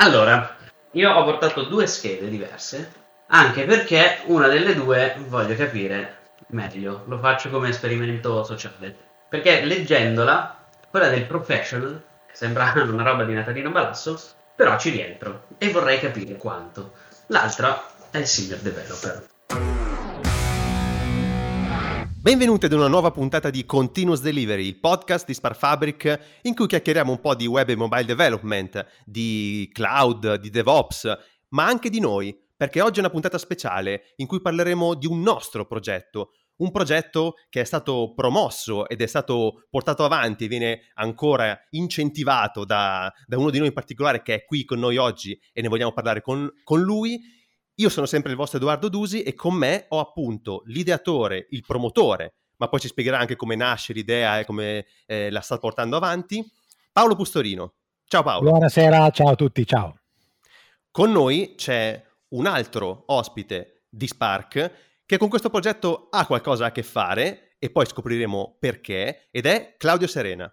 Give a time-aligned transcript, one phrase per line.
[0.00, 0.56] Allora,
[0.92, 2.92] io ho portato due schede diverse,
[3.28, 8.96] anche perché una delle due voglio capire meglio, lo faccio come esperimento sociale.
[9.28, 14.20] Perché leggendola, quella del professional, che sembra una roba di Natalino Balasso,
[14.54, 16.92] però ci rientro e vorrei capire quanto.
[17.26, 19.26] L'altra è il senior developer.
[22.28, 27.10] Benvenuti ad una nuova puntata di Continuous Delivery, il podcast di Sparfabric in cui chiacchieriamo
[27.10, 31.10] un po' di web e mobile development, di cloud, di DevOps,
[31.52, 35.22] ma anche di noi, perché oggi è una puntata speciale in cui parleremo di un
[35.22, 40.80] nostro progetto, un progetto che è stato promosso ed è stato portato avanti e viene
[40.96, 45.40] ancora incentivato da, da uno di noi in particolare che è qui con noi oggi
[45.50, 47.36] e ne vogliamo parlare con, con lui
[47.80, 52.34] io sono sempre il vostro Edoardo Dusi e con me ho appunto l'ideatore, il promotore,
[52.56, 56.44] ma poi ci spiegherà anche come nasce l'idea e come eh, la sta portando avanti,
[56.92, 57.74] Paolo Pustorino.
[58.04, 58.50] Ciao Paolo.
[58.50, 59.96] Buonasera, ciao a tutti, ciao.
[60.90, 64.72] Con noi c'è un altro ospite di Spark
[65.06, 69.76] che con questo progetto ha qualcosa a che fare e poi scopriremo perché ed è
[69.78, 70.52] Claudio Serena.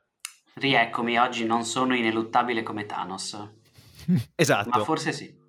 [0.53, 3.35] Rieccomi, oggi non sono ineluttabile come Thanos.
[4.35, 4.69] esatto.
[4.69, 5.43] Ma forse sì.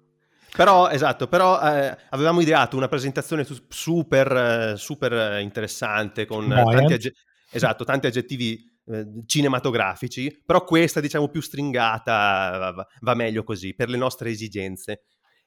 [0.56, 7.12] Però, esatto, però eh, avevamo ideato una presentazione super, eh, super interessante con tanti, agge-
[7.50, 13.90] esatto, tanti aggettivi eh, cinematografici, però questa, diciamo, più stringata va, va, meglio così, per
[13.90, 15.02] le nostre esigenze.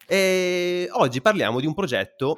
[0.06, 2.38] E oggi parliamo di un progetto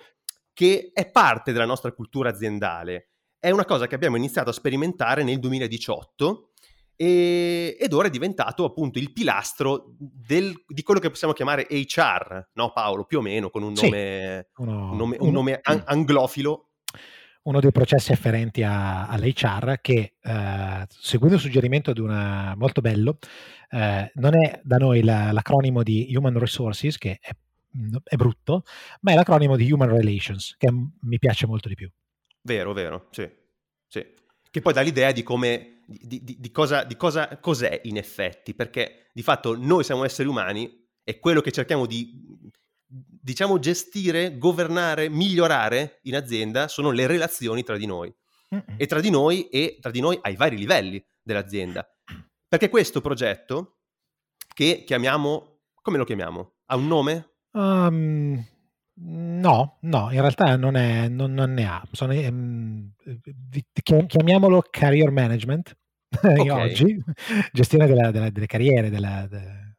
[0.54, 3.10] che è parte della nostra cultura aziendale.
[3.38, 6.51] È una cosa che abbiamo iniziato a sperimentare nel 2018
[6.96, 12.50] e, ed ora è diventato appunto il pilastro del, di quello che possiamo chiamare HR,
[12.54, 13.06] no Paolo?
[13.06, 16.70] Più o meno, con un nome, sì, uno, un nome, un nome an- anglofilo.
[17.44, 23.18] Uno dei processi afferenti a, all'HR che, eh, seguendo il suggerimento di una molto bello,
[23.72, 27.32] eh, non è da noi la, l'acronimo di Human Resources, che è,
[28.04, 28.64] è brutto,
[29.02, 31.90] ma è l'acronimo di Human Relations, che mi piace molto di più.
[32.44, 33.28] Vero, vero, sì.
[33.88, 34.06] sì.
[34.52, 38.54] Che poi dà l'idea di come di, di, di, cosa, di cosa cos'è in effetti,
[38.54, 42.30] perché di fatto noi siamo esseri umani e quello che cerchiamo di
[42.86, 48.14] diciamo gestire, governare, migliorare in azienda sono le relazioni tra di noi
[48.78, 51.88] e tra di noi e tra di noi ai vari livelli dell'azienda.
[52.48, 53.78] Perché questo progetto
[54.54, 55.52] che chiamiamo
[55.82, 56.54] come lo chiamiamo?
[56.66, 57.32] Ha un nome?
[57.54, 58.46] Um,
[58.94, 61.84] no, no, in realtà non, è, non, non ne ha.
[61.92, 62.92] Sono, um,
[64.08, 65.76] chiamiamolo career management
[66.22, 66.50] okay.
[66.50, 67.04] oggi,
[67.52, 68.90] gestione della, della, delle carriere.
[68.90, 69.76] Della, de...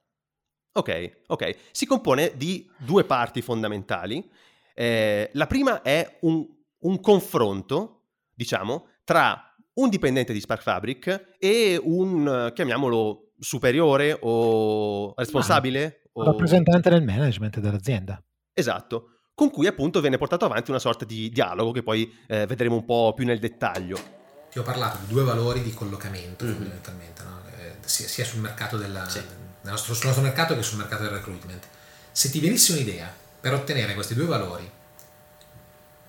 [0.73, 1.56] Ok, ok.
[1.71, 4.28] Si compone di due parti fondamentali.
[4.75, 6.47] Eh, la prima è un,
[6.81, 15.84] un, confronto, diciamo, tra un dipendente di Spark Fabric e un, chiamiamolo, superiore o responsabile.
[15.84, 16.25] Ah, o...
[16.25, 18.23] Rappresentante del management dell'azienda.
[18.52, 22.76] Esatto con cui appunto viene portato avanti una sorta di dialogo che poi eh, vedremo
[22.76, 24.20] un po' più nel dettaglio
[24.52, 26.54] ti ho parlato di due valori di collocamento mm-hmm.
[26.54, 27.40] fondamentalmente, no?
[27.56, 29.22] eh, sia, sia, sul mercato della, sì.
[29.62, 31.64] nostro, sul nostro mercato che sul mercato del recruitment.
[32.12, 34.70] Se ti venisse un'idea per ottenere questi due valori,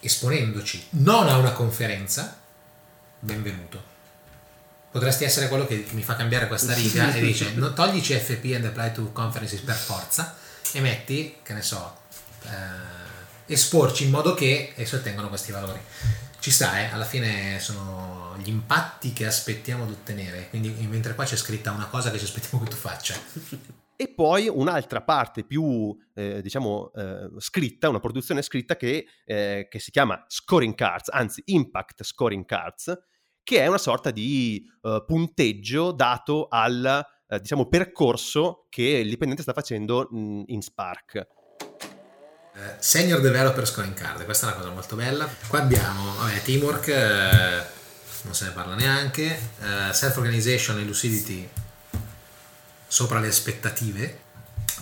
[0.01, 2.37] esponendoci non a una conferenza,
[3.19, 3.91] benvenuto.
[4.91, 8.55] Potresti essere quello che, che mi fa cambiare questa riga e dice no, togli CFP
[8.55, 10.35] and apply to conferences per forza
[10.73, 12.01] e metti, che ne so,
[12.45, 15.79] eh, esporci in modo che esso ottengono questi valori
[16.43, 16.91] ci sta, eh?
[16.91, 21.87] alla fine sono gli impatti che aspettiamo di ottenere, quindi mentre qua c'è scritta una
[21.87, 23.15] cosa che ci aspettiamo che tu faccia.
[23.95, 29.79] E poi un'altra parte più, eh, diciamo, eh, scritta, una produzione scritta che, eh, che,
[29.79, 32.91] si chiama Scoring Cards, anzi Impact Scoring Cards,
[33.43, 39.43] che è una sorta di eh, punteggio dato al, eh, diciamo, percorso che il dipendente
[39.43, 41.27] sta facendo mh, in Spark.
[42.55, 45.27] Eh, senior Developer Scoring Card, questa è una cosa molto bella.
[45.47, 47.65] Qua abbiamo vabbè, Teamwork, eh,
[48.21, 51.49] non se ne parla neanche, eh, Self Organization e Lucidity
[52.87, 54.21] sopra le aspettative.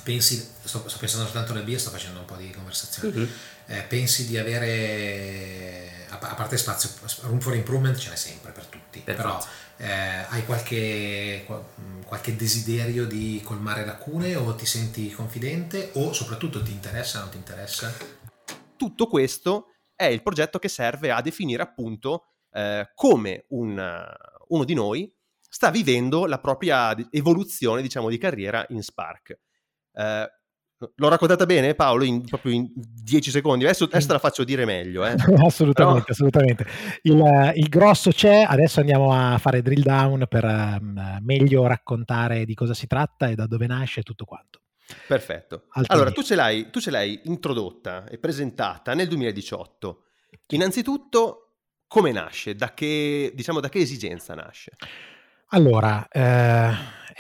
[0.03, 3.15] Pensi, sto, sto pensando soltanto nel bio, sto facendo un po' di conversazione.
[3.15, 3.87] Uh-huh.
[3.87, 6.89] pensi di avere, a, a parte spazio,
[7.21, 9.41] room for improvement ce n'è sempre per tutti, per però
[9.81, 11.43] eh, hai qualche,
[12.05, 17.31] qualche, desiderio di colmare lacune o ti senti confidente o soprattutto ti interessa o non
[17.31, 17.91] ti interessa?
[18.77, 24.05] Tutto questo è il progetto che serve a definire appunto eh, come un,
[24.49, 29.39] uno di noi sta vivendo la propria evoluzione diciamo di carriera in Spark.
[29.93, 30.29] Eh,
[30.95, 34.65] L'ho raccontata bene Paolo in, proprio in 10 secondi, adesso, adesso te la faccio dire
[34.65, 35.05] meglio.
[35.05, 35.13] Eh.
[35.45, 35.95] assolutamente, Però...
[36.07, 36.65] assolutamente.
[37.03, 42.53] Il, il, grosso c'è, adesso andiamo a fare drill down per um, meglio raccontare di
[42.53, 44.61] cosa si tratta e da dove nasce tutto quanto.
[45.07, 45.65] Perfetto.
[45.69, 50.03] Altri Allora, tu ce, l'hai, tu ce l'hai introdotta e presentata nel 2018.
[50.47, 51.51] Innanzitutto,
[51.87, 52.55] come nasce?
[52.55, 54.71] Da che, diciamo, da che esigenza nasce?
[55.53, 56.71] Allora, eh,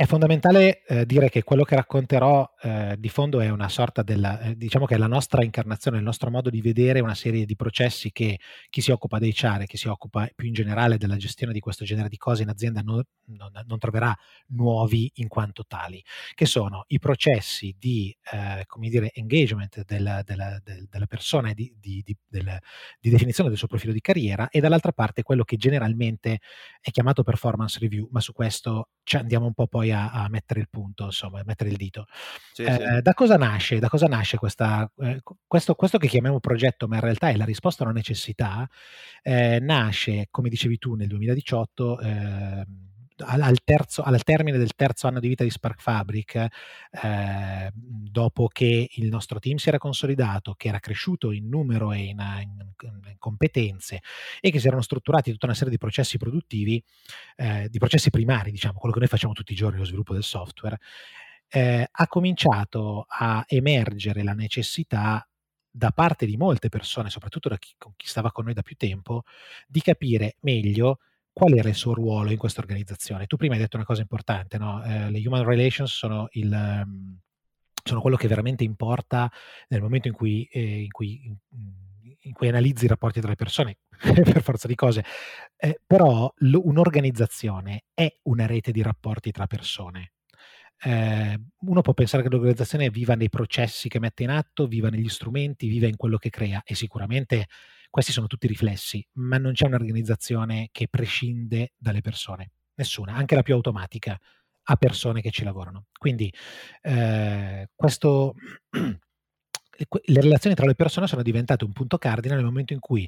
[0.01, 4.39] è fondamentale eh, dire che quello che racconterò eh, di fondo è una sorta della,
[4.39, 7.55] eh, diciamo che è la nostra incarnazione, il nostro modo di vedere una serie di
[7.55, 8.39] processi che
[8.71, 11.59] chi si occupa dei CHAR e chi si occupa più in generale della gestione di
[11.59, 14.11] questo genere di cose in azienda non, non- non troverà
[14.47, 20.59] nuovi in quanto tali, che sono i processi di, eh, come dire, engagement della, della-
[20.63, 22.57] del- della persona e di, di- di- del-
[22.99, 26.39] di definizione del suo profilo di carriera e dall'altra parte quello che generalmente
[26.81, 30.59] è chiamato performance review, ma su questo ci andiamo un po' poi a, a mettere
[30.59, 32.05] il punto, insomma, a mettere il dito.
[32.51, 33.01] Sì, Eh, sì.
[33.01, 33.79] Da cosa nasce?
[33.79, 37.45] Da cosa nasce questa, eh, questo, questo che chiamiamo progetto, ma in realtà è la
[37.45, 38.67] risposta a una necessità,
[39.21, 41.99] eh, nasce, come dicevi tu, nel 2018.
[43.25, 46.35] Al, terzo, al termine del terzo anno di vita di Spark Fabric,
[47.03, 52.03] eh, dopo che il nostro team si era consolidato, che era cresciuto in numero e
[52.03, 52.69] in, in-
[53.09, 54.01] in competenze
[54.39, 56.83] e che si erano strutturati tutta una serie di processi produttivi,
[57.35, 60.23] eh, di processi primari, diciamo, quello che noi facciamo tutti i giorni, lo sviluppo del
[60.23, 60.79] software,
[61.49, 65.25] eh, ha cominciato a emergere la necessità
[65.69, 69.23] da parte di molte persone, soprattutto da chi, chi stava con noi da più tempo,
[69.67, 70.99] di capire meglio
[71.33, 73.25] qual era il suo ruolo in questa organizzazione.
[73.27, 74.83] Tu prima hai detto una cosa importante, no?
[74.83, 76.51] Eh, le human relations sono il...
[76.53, 77.19] ehm,
[77.83, 79.31] sono quello che veramente importa
[79.69, 81.35] nel momento in cui, eh, in cui, in-
[82.23, 83.77] in cui analizzi i rapporti tra le persone,
[84.33, 85.03] per forza di cose.
[85.57, 90.11] Eh, però lo- un'organizzazione è una rete di rapporti tra persone.
[90.83, 95.09] Eh, uno può pensare che l'organizzazione viva nei processi che mette in atto, viva negli
[95.09, 97.47] strumenti, viva in quello che crea e sicuramente
[97.91, 103.43] questi sono tutti riflessi, ma non c'è un'organizzazione che prescinde dalle persone, nessuna, anche la
[103.43, 104.17] più automatica
[104.63, 105.87] ha persone che ci lavorano.
[105.97, 106.33] Quindi
[106.81, 108.33] eh, questo,
[108.71, 113.07] que- le relazioni tra le persone sono diventate un punto cardine nel momento in cui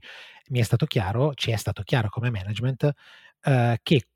[0.49, 2.91] mi è stato chiaro, ci è stato chiaro come management,
[3.41, 4.07] eh, che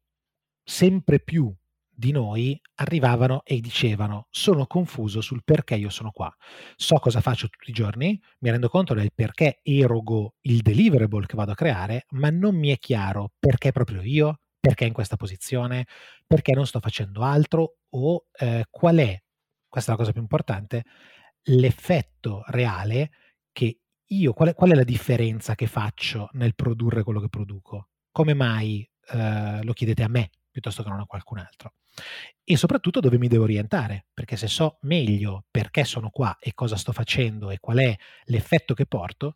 [0.63, 1.53] sempre più
[1.97, 6.31] di noi arrivavano e dicevano sono confuso sul perché io sono qua.
[6.75, 11.35] So cosa faccio tutti i giorni, mi rendo conto del perché erogo il deliverable che
[11.35, 15.87] vado a creare, ma non mi è chiaro perché proprio io, perché in questa posizione,
[16.27, 19.19] perché non sto facendo altro o eh, qual è,
[19.67, 20.83] questa è la cosa più importante,
[21.45, 23.09] l'effetto reale
[23.51, 27.89] che io, qual è, qual è la differenza che faccio nel produrre quello che produco?
[28.11, 31.73] Come mai eh, lo chiedete a me piuttosto che non a qualcun altro?
[32.43, 36.75] E soprattutto dove mi devo orientare, perché se so meglio perché sono qua e cosa
[36.75, 37.95] sto facendo e qual è
[38.25, 39.35] l'effetto che porto,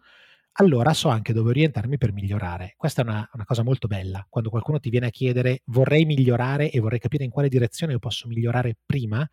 [0.54, 2.74] allora so anche dove orientarmi per migliorare.
[2.75, 6.69] Questa è una, una cosa molto bella, quando qualcuno ti viene a chiedere vorrei migliorare
[6.72, 9.28] e vorrei capire in quale direzione io posso migliorare prima,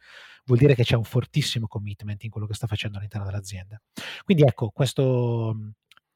[0.45, 3.81] vuol dire che c'è un fortissimo commitment in quello che sta facendo all'interno dell'azienda.
[4.25, 5.57] Quindi ecco, questo,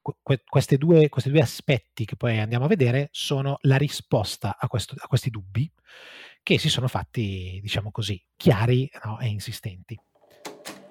[0.01, 4.69] que- queste due, questi due aspetti che poi andiamo a vedere sono la risposta a,
[4.69, 5.71] questo- a questi dubbi
[6.43, 9.99] che si sono fatti, diciamo così, chiari no, e insistenti.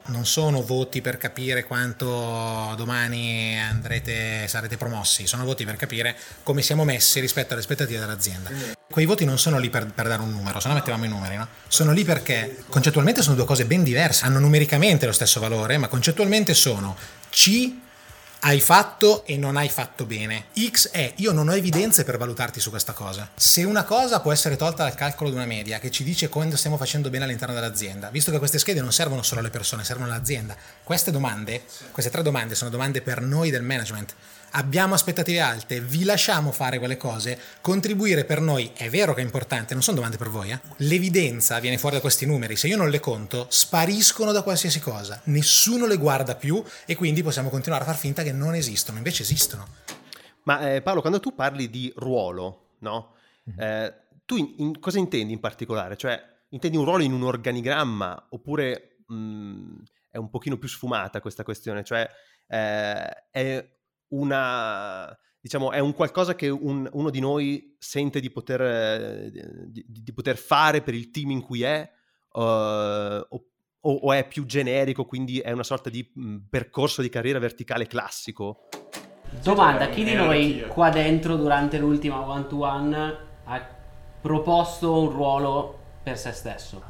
[0.03, 6.63] Non sono voti per capire quanto domani andrete, sarete promossi, sono voti per capire come
[6.63, 8.49] siamo messi rispetto alle aspettative dell'azienda.
[8.89, 11.37] Quei voti non sono lì per, per dare un numero, se no mettevamo i numeri,
[11.37, 11.47] no?
[11.67, 15.87] Sono lì perché concettualmente sono due cose ben diverse, hanno numericamente lo stesso valore, ma
[15.87, 16.97] concettualmente sono
[17.29, 17.71] C
[18.43, 20.45] hai fatto e non hai fatto bene.
[20.57, 23.29] X è io non ho evidenze per valutarti su questa cosa.
[23.35, 26.55] Se una cosa può essere tolta dal calcolo di una media che ci dice quando
[26.55, 30.11] stiamo facendo bene all'interno dell'azienda, visto che queste schede non servono solo alle persone, servono
[30.11, 34.15] all'azienda, queste domande, queste tre domande sono domande per noi del management.
[34.53, 39.23] Abbiamo aspettative alte, vi lasciamo fare quelle cose, contribuire per noi è vero che è
[39.23, 40.51] importante, non sono domande per voi.
[40.51, 40.59] Eh?
[40.77, 45.21] L'evidenza viene fuori da questi numeri, se io non le conto spariscono da qualsiasi cosa,
[45.25, 49.23] nessuno le guarda più e quindi possiamo continuare a far finta che non esistono, invece
[49.23, 49.67] esistono.
[50.43, 53.13] Ma eh, Paolo, quando tu parli di ruolo, no?
[53.43, 53.59] Mhm.
[53.61, 53.93] Eh,
[54.25, 55.95] tu in- in- cosa intendi in particolare?
[55.95, 59.75] Cioè, intendi un ruolo in un organigramma oppure mh,
[60.09, 61.83] è un pochino più sfumata questa questione?
[61.85, 62.05] Cioè,
[62.47, 63.65] eh, è
[64.11, 65.15] una...
[65.39, 69.31] Diciamo, è un qualcosa che un- uno di noi sente di poter, eh,
[69.67, 71.81] di, di poter fare per il team in cui è,
[72.33, 73.43] eh, o,
[73.79, 77.87] o- o è più generico, quindi è una sorta di mh, percorso di carriera verticale
[77.87, 78.67] classico?
[79.41, 83.67] Domanda, chi di noi qua dentro durante l'ultima one to one ha
[84.21, 86.83] proposto un ruolo per se stesso?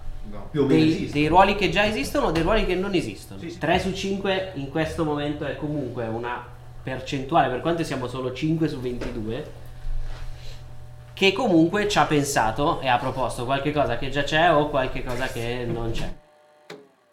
[0.51, 3.39] Più Dei, dei ruoli che già esistono o dei ruoli che non esistono?
[3.41, 6.50] 3 su 5 in questo momento è comunque una
[6.81, 9.51] percentuale, per quanto siamo solo 5 su 22,
[11.13, 15.03] che comunque ci ha pensato e ha proposto qualche cosa che già c'è o qualche
[15.03, 16.11] cosa che non c'è.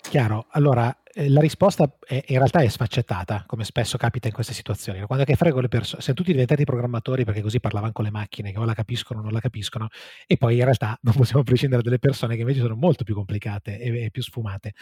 [0.00, 0.94] Chiaro, allora
[1.26, 5.00] la risposta è, in realtà è sfaccettata, come spesso capita in queste situazioni.
[5.02, 8.10] Quando è che frego le persone, siamo tutti diventati programmatori perché così parlavano con le
[8.10, 9.88] macchine che o la capiscono o non la capiscono,
[10.26, 13.78] e poi in realtà non possiamo prescindere dalle persone che invece sono molto più complicate
[13.80, 14.74] e, e più sfumate.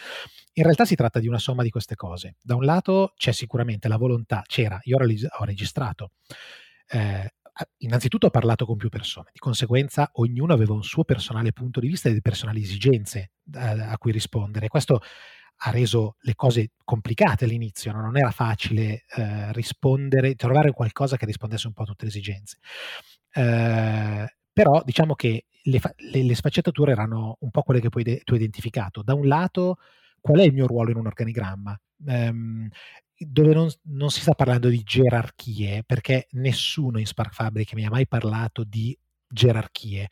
[0.53, 2.35] In realtà si tratta di una somma di queste cose.
[2.41, 6.11] Da un lato c'è sicuramente la volontà, c'era, io ho registrato.
[6.89, 7.31] Eh,
[7.77, 11.87] innanzitutto ho parlato con più persone, di conseguenza ognuno aveva un suo personale punto di
[11.87, 14.67] vista e delle personali esigenze eh, a cui rispondere.
[14.67, 15.01] Questo
[15.61, 18.01] ha reso le cose complicate all'inizio, no?
[18.01, 22.57] non era facile eh, rispondere, trovare qualcosa che rispondesse un po' a tutte le esigenze.
[23.33, 25.79] Eh, però diciamo che le,
[26.11, 29.01] le, le, sfaccettature erano un po' quelle che poi de- tu hai identificato.
[29.03, 29.77] Da un lato,
[30.19, 31.79] qual è il mio ruolo in un organigramma?
[32.05, 32.67] Um,
[33.17, 37.89] dove non, non, si sta parlando di gerarchie, perché nessuno in Spark Fabric mi ha
[37.89, 38.97] mai parlato di
[39.27, 40.09] gerarchie.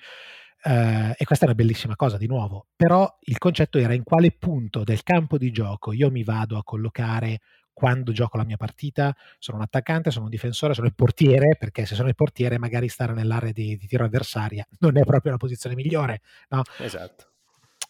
[0.67, 4.31] Uh, e questa è una bellissima cosa di nuovo, però il concetto era in quale
[4.31, 7.39] punto del campo di gioco io mi vado a collocare
[7.71, 11.85] quando gioco la mia partita, sono un attaccante, sono un difensore, sono il portiere, perché
[11.85, 15.37] se sono il portiere magari stare nell'area di, di tiro avversaria non è proprio la
[15.37, 16.63] posizione migliore, no?
[16.79, 17.33] Esatto.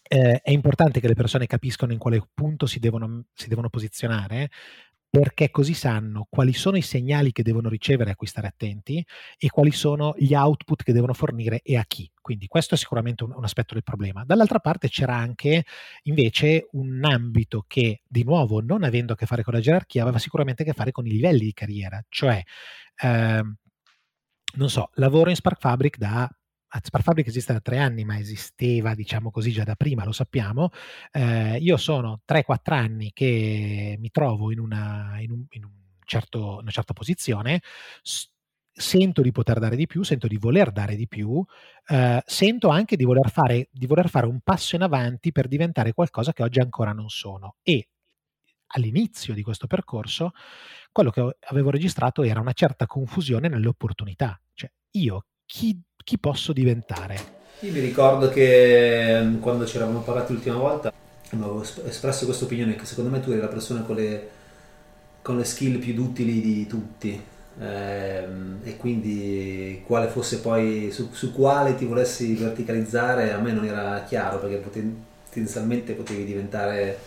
[0.08, 4.50] Eh, è importante che le persone capiscano in quale punto si devono, si devono posizionare
[5.08, 9.04] perché così sanno quali sono i segnali che devono ricevere a cui stare attenti
[9.38, 12.10] e quali sono gli output che devono fornire e a chi.
[12.20, 14.24] Quindi questo è sicuramente un, un, aspetto del problema.
[14.24, 15.64] Dall'altra parte c'era anche
[16.02, 20.18] invece un ambito che, di nuovo, non avendo a che fare con la gerarchia, aveva
[20.18, 22.42] sicuramente a che fare con i livelli di carriera, cioè,
[23.02, 23.42] eh,
[24.56, 26.28] non so, lavoro in Spark Fabric da
[26.82, 30.70] Spark Fabric esiste da tre anni, ma esisteva, diciamo così, già da prima, lo sappiamo.
[31.12, 35.72] Eh, io sono 3-4 anni che mi trovo in una, in un, in un
[36.04, 37.60] certo, una certa posizione.
[38.02, 38.28] S-
[38.78, 41.42] sento di poter dare di più, sento di voler dare di più,
[41.88, 45.94] eh, sento anche di voler, fare, di voler fare un passo in avanti per diventare
[45.94, 47.56] qualcosa che oggi ancora non sono.
[47.62, 47.88] E
[48.68, 50.32] all'inizio di questo percorso,
[50.92, 54.38] quello che avevo registrato era una certa confusione nelle opportunità.
[54.52, 57.18] Cioè, io chi chi posso diventare?
[57.60, 60.92] Io mi ricordo che mm, quando ci eravamo parlati l'ultima volta
[61.30, 64.28] avevo espresso questa opinione che secondo me tu eri la persona con le,
[65.20, 67.20] con le skill più utili di tutti
[67.58, 73.64] ehm, e quindi quale fosse poi su, su, quale ti volessi verticalizzare a me non
[73.64, 74.62] era chiaro perché
[75.28, 76.98] potenzialmente potevi diventare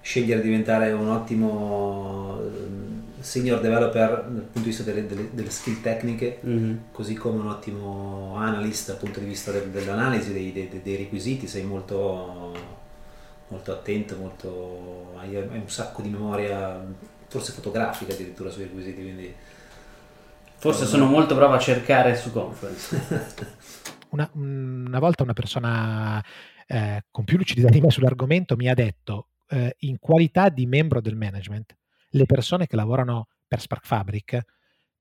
[0.00, 2.40] scegliere di diventare un ottimo
[3.28, 6.76] senior developer dal punto di vista delle, delle, delle skill tecniche, mm-hmm.
[6.92, 11.46] così come un ottimo analyst dal punto di vista del, dell'analisi dei, dei, dei, requisiti,
[11.46, 12.56] sei molto,
[13.48, 16.82] molto attento, molto, hai, hai, un sacco di memoria,
[17.28, 19.34] forse fotografica addirittura sui requisiti, quindi...
[20.60, 23.46] Forse sono molto bravo a cercare su Conference.
[24.10, 26.20] una, una, volta una persona
[26.66, 31.00] eh, con più lucidità di me sull'argomento mi ha detto eh, in qualità di membro
[31.00, 31.76] del management
[32.10, 34.44] le persone che lavorano per Spark Fabric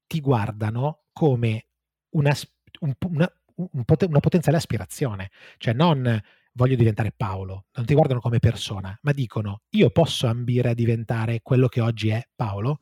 [0.08, 1.66] ti guardano come
[2.12, 2.34] una,
[2.80, 6.22] un, una, un, una potenziale aspirazione, cioè non
[6.54, 11.42] voglio diventare Paolo, non ti guardano come persona, ma dicono io posso ambire a diventare
[11.42, 12.82] quello che oggi è Paolo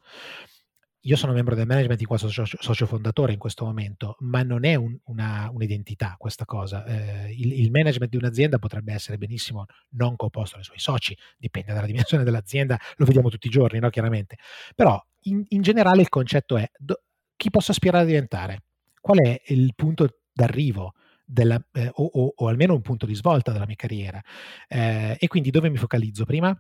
[1.08, 4.66] io sono membro del management in quanto socio, socio fondatore in questo momento, ma non
[4.66, 6.84] è un, una, un'identità questa cosa.
[6.86, 11.74] Eh, il, il, management di un'azienda potrebbe essere benissimo non composto dai suoi soci, dipende
[11.74, 13.90] dalla dimensione dell'azienda, lo vediamo tutti i giorni, no?
[13.90, 14.38] chiaramente.
[14.74, 17.04] Però in, in generale il concetto è do,
[17.36, 18.64] chi posso aspirare a diventare?
[19.00, 20.94] Qual è il punto d'arrivo?
[21.28, 24.22] Della, eh, o, o, o, almeno un punto di svolta della mia carriera.
[24.68, 26.24] Eh, e quindi dove mi focalizzo?
[26.24, 26.56] Prima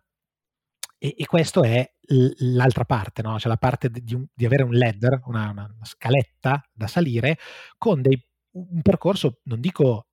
[0.97, 1.89] e, e questo è
[2.37, 3.39] l'altra parte, no?
[3.39, 7.37] cioè la parte di, un, di avere un ladder, una, una, scaletta da salire
[7.77, 8.21] con dei,
[8.51, 10.07] un percorso, non dico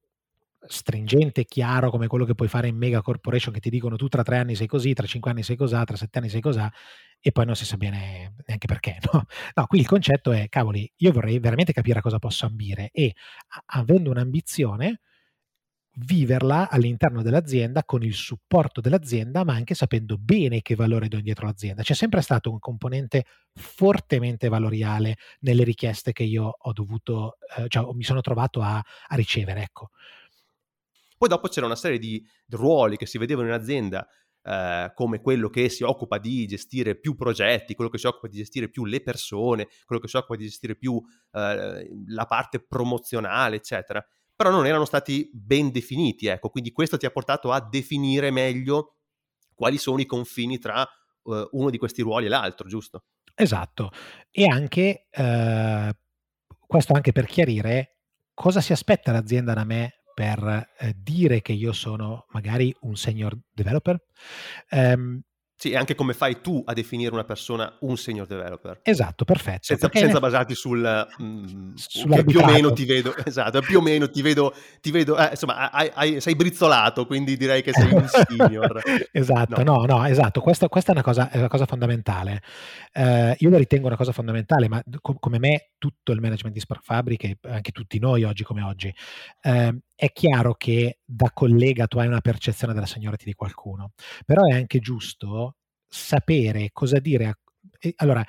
[0.65, 4.23] stringente, chiaro come quello che puoi fare in mega corporation che ti dicono tu tra
[4.23, 6.73] tre anni sei così, tra cinque anni sei cosà, tra sette anni sei cosà
[7.21, 8.99] e poi non si sa bene neanche perché.
[9.12, 9.25] No?
[9.55, 13.15] no, qui il concetto è, cavoli, io vorrei veramente capire a cosa posso ambire e
[13.67, 15.01] avendo un'ambizione
[15.96, 21.46] viverla all'interno dell'azienda con il supporto dell'azienda, ma anche sapendo bene che valore do dietro
[21.46, 21.82] l'azienda.
[21.82, 27.92] C'è sempre stato un componente fortemente valoriale nelle richieste che io ho dovuto, eh, cioè
[27.94, 29.62] mi sono trovato a, a ricevere.
[29.62, 29.90] Ecco.
[31.18, 34.06] Poi dopo c'era una serie di ruoli che si vedevano in azienda
[34.44, 38.38] Uh, come quello che si occupa di gestire più progetti, quello che si occupa di
[38.38, 41.04] gestire più le persone, quello che si occupa di gestire più uh,
[42.08, 44.04] la parte promozionale, eccetera
[44.42, 48.96] però non erano stati ben definiti, ecco, quindi questo ti ha portato a definire meglio
[49.54, 50.84] quali sono i confini tra
[51.22, 53.04] uh, uno di questi ruoli e l'altro, giusto?
[53.37, 53.92] Esatto,
[54.32, 55.90] e anche uh,
[56.66, 57.99] questo anche per chiarire
[58.34, 63.38] cosa si aspetta l'azienda da me per eh, dire che io sono magari un senior
[63.52, 64.04] developer.
[64.72, 65.22] Um,
[65.62, 68.81] sì, e anche come fai tu a definire una persona un senior developer.
[68.83, 69.61] Esatto, perfetto.
[69.62, 71.07] Senza, senza basarti sul...
[71.23, 71.75] Mm,
[72.26, 75.71] più o meno ti vedo, esatto, più o meno ti vedo, ti vedo eh, insomma,
[75.71, 78.83] hai, hai, sei brizzolato, quindi direi che sei un senior.
[79.12, 82.42] esatto, no, no, no esatto, questa, questa, è, una cosa, è una cosa fondamentale.
[82.92, 86.61] Eh, io la ritengo una cosa fondamentale, ma co- come me tutto il management di
[86.61, 88.92] Spark Fabric e anche tutti noi oggi come oggi,
[89.42, 93.92] eh, è chiaro che da collega tu hai una percezione della seniority di qualcuno,
[94.26, 97.26] però è anche giusto sapere cosa dire.
[97.26, 97.38] A...
[97.99, 98.25] Allora,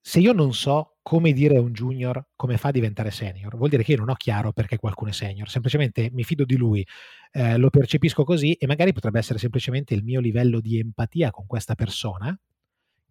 [0.00, 3.68] se io non so come dire a un junior come fa a diventare senior, vuol
[3.68, 6.86] dire che io non ho chiaro perché qualcuno è senior, semplicemente mi fido di lui,
[7.32, 11.44] eh, lo percepisco così e magari potrebbe essere semplicemente il mio livello di empatia con
[11.44, 12.34] questa persona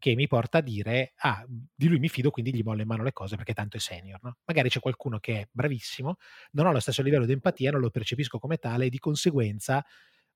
[0.01, 3.03] che mi porta a dire, ah, di lui mi fido, quindi gli mollo in mano
[3.03, 4.19] le cose perché tanto è senior.
[4.23, 4.37] No?
[4.45, 6.15] Magari c'è qualcuno che è bravissimo,
[6.53, 9.85] non ho lo stesso livello di empatia, non lo percepisco come tale e di conseguenza,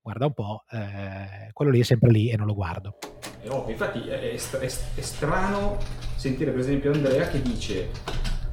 [0.00, 2.96] guarda un po', eh, quello lì è sempre lì e non lo guardo.
[3.40, 5.78] È ovvio, infatti è, è, è, strano
[6.14, 7.90] sentire per esempio Andrea che dice...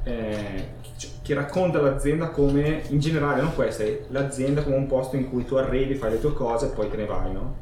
[0.02, 0.82] Eh,
[1.22, 5.54] che racconta l'azienda come in generale non questa l'azienda come un posto in cui tu
[5.54, 7.56] arrivi fai le tue cose e poi te ne vai no?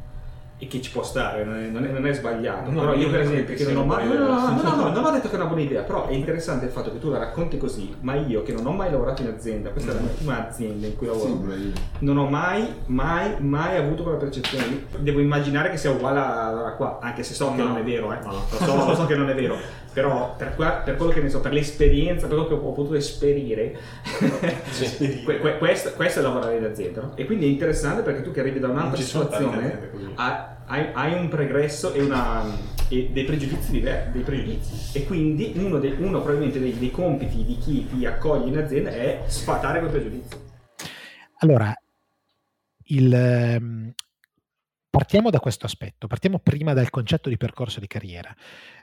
[0.63, 2.71] E che ci può stare, non è, non è, non è sbagliato.
[2.71, 4.07] No, però io per esempio che non ho mai...
[4.07, 6.67] No, no, no, no, non ho detto che è una buona idea, però è interessante
[6.67, 9.29] il fatto che tu la racconti così, ma io che non ho mai lavorato in
[9.29, 11.43] azienda, questa è la mia prima azienda in cui lavoro,
[11.99, 14.85] non ho mai, mai, mai avuto quella percezione.
[14.99, 18.19] Devo immaginare che sia uguale a qua, anche se so che non è vero, eh.
[18.23, 19.57] lo, so, lo so che non è vero,
[19.93, 22.95] però per, qua, per, quello che ne so, per l'esperienza, per quello che ho potuto
[22.95, 23.77] esperire,
[24.71, 25.25] sì.
[25.27, 27.01] que, que, questo, questo, è lavorare in azienda.
[27.01, 27.13] No?
[27.17, 29.91] E quindi è interessante perché tu che arrivi da un'altra situazione
[30.73, 32.45] hai, hai, un pregresso e, una,
[32.89, 37.59] e dei, pregiudizi dei, pregiudizi e quindi uno, de, uno probabilmente dei, dei, compiti di
[37.59, 40.37] chi ti accoglie in azienda è sfatare quei pregiudizi.
[41.41, 41.75] Allora,
[42.85, 43.93] il, ehm,
[44.89, 48.35] partiamo da questo aspetto, partiamo prima dal concetto di percorso di carriera.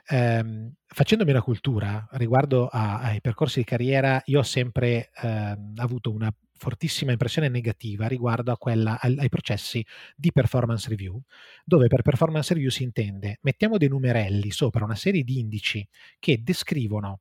[0.06, 6.12] Eh, facendomi una cultura riguardo a, ai percorsi di carriera, io ho sempre eh, avuto
[6.12, 11.18] una fortissima impressione negativa riguardo quella, ai processi di performance review,
[11.64, 15.86] dove per performance review si intende mettiamo dei numerelli sopra una serie di indici
[16.18, 17.20] che descrivono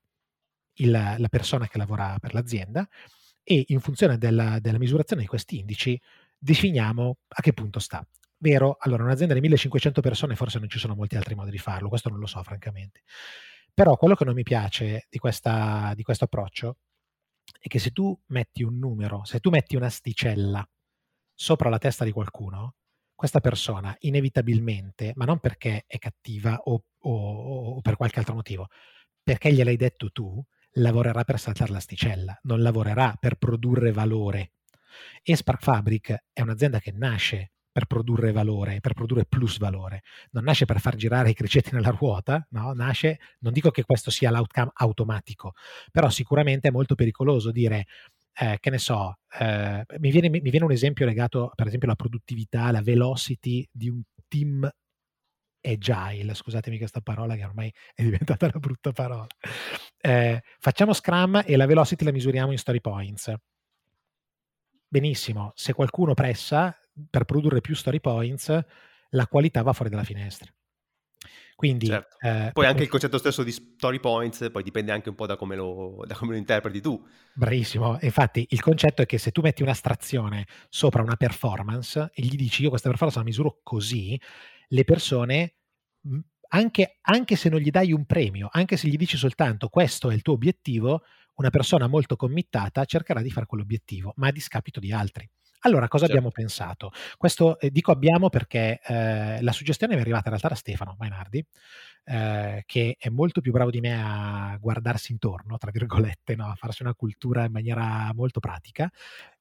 [0.80, 2.86] il, la persona che lavora per l'azienda
[3.42, 6.00] e in funzione della, della misurazione di questi indici
[6.38, 8.06] definiamo a che punto sta.
[8.42, 8.76] Vero?
[8.80, 12.10] Allora, un'azienda di 1500 persone forse non ci sono molti altri modi di farlo, questo
[12.10, 13.04] non lo so francamente.
[13.74, 16.78] Però quello che non mi piace di, questa, di questo approccio
[17.60, 20.68] è che se tu metti un numero, se tu metti un'asticella
[21.34, 22.76] sopra la testa di qualcuno,
[23.16, 28.68] questa persona inevitabilmente, ma non perché è cattiva o, o, o per qualche altro motivo,
[29.22, 34.54] perché gliel'hai detto tu, lavorerà per saltare l'asticella, non lavorerà per produrre valore.
[35.24, 40.02] E Spark Fabric è un'azienda che nasce per produrre valore, per produrre plus valore.
[40.32, 42.74] Non nasce per far girare i criceti nella ruota, no?
[42.74, 45.54] Nasce, non dico che questo sia l'outcome automatico,
[45.92, 47.86] però sicuramente è molto pericoloso dire
[48.34, 51.98] eh, che ne so, eh, mi, viene, mi, viene, un esempio legato per esempio alla
[51.98, 54.70] produttività, alla velocity di un team
[55.62, 59.28] agile, scusatemi questa parola che ormai è diventata una brutta parola.
[60.00, 63.34] Eh, facciamo Scrum e la velocity la misuriamo in story points.
[64.88, 66.76] Benissimo, se qualcuno pressa,
[67.10, 68.58] per produrre più story points,
[69.10, 70.52] la qualità va fuori dalla finestra.
[71.60, 72.18] Quindi, certo.
[72.22, 75.36] eh, poi anche il concetto stesso di story points, poi dipende anche un po' da
[75.36, 77.06] come lo, da come lo interpreti tu.
[77.34, 82.38] Bravissimo, infatti il concetto è che se tu metti un'astrazione sopra una performance e gli
[82.38, 84.18] dici io questa performance la misuro così,
[84.70, 85.56] le persone,
[86.48, 90.14] anche, anche se non gli dai un premio, anche se gli dici soltanto questo è
[90.14, 91.04] il tuo obiettivo,
[91.36, 95.30] una persona molto committata cercherà di fare quell'obiettivo, ma a discapito di altri.
[95.62, 96.18] Allora, cosa certo.
[96.18, 96.92] abbiamo pensato?
[97.18, 100.96] Questo eh, dico abbiamo perché eh, la suggestione mi è arrivata in realtà da Stefano
[100.98, 101.46] Mainardi,
[102.06, 106.46] eh, che è molto più bravo di me a guardarsi intorno, tra virgolette, no?
[106.46, 108.90] a farsi una cultura in maniera molto pratica.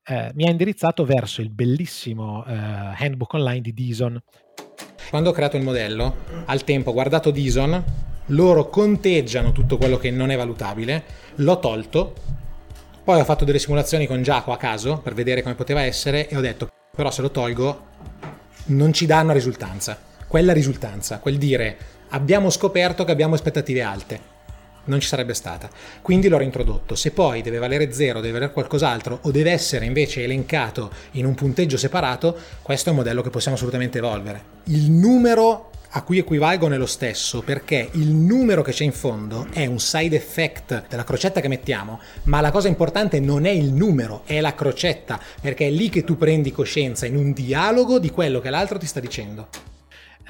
[0.03, 4.21] Eh, mi ha indirizzato verso il bellissimo eh, handbook online di Dison.
[5.11, 7.85] Quando ho creato il modello, al tempo ho guardato Dison,
[8.27, 11.05] loro conteggiano tutto quello che non è valutabile,
[11.37, 12.15] l'ho tolto
[13.09, 16.37] poi ho fatto delle simulazioni con Giacomo a caso per vedere come poteva essere e
[16.37, 17.87] ho detto, però se lo tolgo
[18.67, 19.99] non ci danno risultanza.
[20.27, 21.79] Quella risultanza, quel dire
[22.11, 24.21] abbiamo scoperto che abbiamo aspettative alte.
[24.89, 25.71] Non ci sarebbe stata.
[26.03, 26.95] Quindi l'ho reintrodotto.
[26.95, 31.35] Se poi deve valere 0, deve valere qualcos'altro o deve essere invece elencato in un
[31.35, 34.57] punteggio separato, questo è un modello che possiamo assolutamente evolvere.
[34.65, 39.47] Il numero a cui equivalgono è lo stesso perché il numero che c'è in fondo
[39.53, 43.73] è un side effect della crocetta che mettiamo, ma la cosa importante non è il
[43.73, 48.11] numero, è la crocetta, perché è lì che tu prendi coscienza in un dialogo di
[48.11, 49.49] quello che l'altro ti sta dicendo.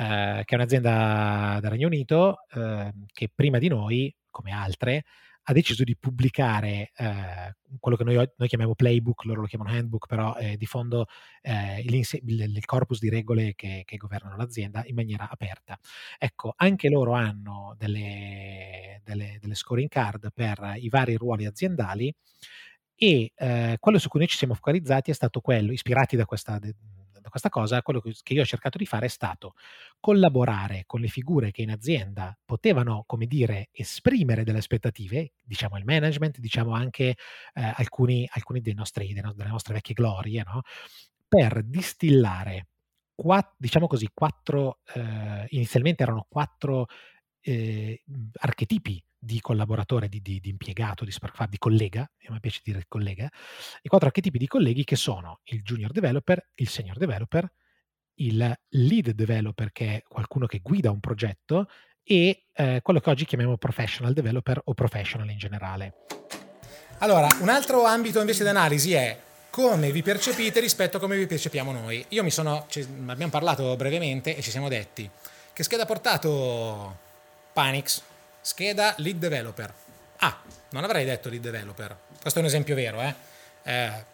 [0.01, 5.05] Eh, che è un'azienda del Regno Unito eh, che prima di noi, come altre,
[5.51, 10.07] ha deciso di pubblicare eh, quello che noi, noi, chiamiamo playbook, loro lo chiamano handbook,
[10.07, 11.07] però eh, di fondo
[11.41, 15.79] eh, il, corpus di regole che, che, governano l'azienda in maniera aperta.
[16.19, 22.15] Ecco, anche loro hanno delle, delle, delle scoring card per i vari ruoli aziendali
[22.95, 26.59] e eh, quello su cui noi ci siamo focalizzati è stato quello, ispirati da questa
[27.29, 29.55] da questa cosa, quello che io ho cercato di fare è stato
[30.01, 35.85] collaborare con le figure che in azienda potevano, come dire, esprimere delle aspettative, diciamo il
[35.85, 37.17] management, diciamo anche
[37.55, 40.63] eh, alcuni, alcuni dei nostri, delle nostre vecchie glorie, no?
[41.29, 42.69] per distillare,
[43.15, 46.87] quatt- diciamo così, quattro, eh, inizialmente erano quattro
[47.41, 48.03] eh,
[48.41, 52.85] archetipi di collaboratore, di, di, di impiegato, di SparkFab, di collega, a me piace dire
[52.87, 53.29] collega,
[53.83, 57.51] i quattro archetipi di colleghi che sono il junior developer, il senior developer,
[58.21, 61.69] il lead developer che è qualcuno che guida un progetto
[62.03, 65.95] e eh, quello che oggi chiamiamo professional developer o professional in generale.
[66.99, 71.27] Allora, un altro ambito invece di analisi è come vi percepite rispetto a come vi
[71.27, 72.05] percepiamo noi.
[72.09, 75.09] Io mi sono, ci, abbiamo parlato brevemente e ci siamo detti
[75.59, 76.97] che scheda ha portato
[77.53, 78.01] Panix,
[78.49, 79.75] scheda lead developer.
[80.21, 81.95] Ah, non avrei detto lead developer.
[82.19, 83.15] Questo è un esempio vero, eh?
[83.63, 84.05] eh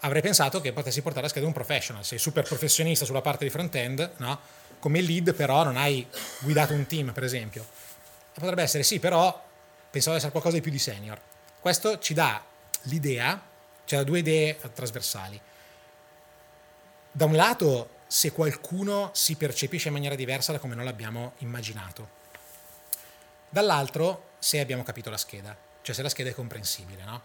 [0.00, 2.02] avrei pensato che potessi portare a scheda un professional.
[2.02, 4.40] Sei super professionista sulla parte di front-end, no?
[4.78, 6.06] Come lead però non hai
[6.40, 7.66] guidato un team, per esempio.
[8.32, 9.44] Potrebbe essere sì, però
[9.90, 11.20] pensavo essere qualcosa di più di senior.
[11.60, 12.42] Questo ci dà
[12.82, 13.38] l'idea,
[13.84, 15.38] ci dà due idee trasversali.
[17.12, 22.16] Da un lato, se qualcuno si percepisce in maniera diversa da come noi l'abbiamo immaginato
[23.50, 27.22] Dall'altro, se abbiamo capito la scheda, cioè se la scheda è comprensibile, no?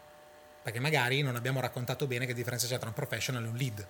[0.63, 3.87] Perché magari non abbiamo raccontato bene che differenza c'è tra un professional e un lead.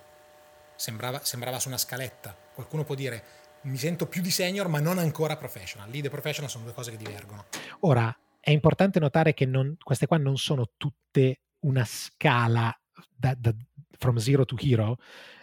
[0.75, 2.35] Sembrava, sembrava su una scaletta.
[2.53, 3.23] Qualcuno può dire
[3.61, 5.89] mi sento più di senior ma non ancora professional.
[5.89, 7.45] Lead e professional sono due cose che divergono.
[7.81, 12.75] Ora, è importante notare che non, queste qua non sono tutte una scala
[13.15, 13.53] da, da,
[13.97, 14.97] from zero to hero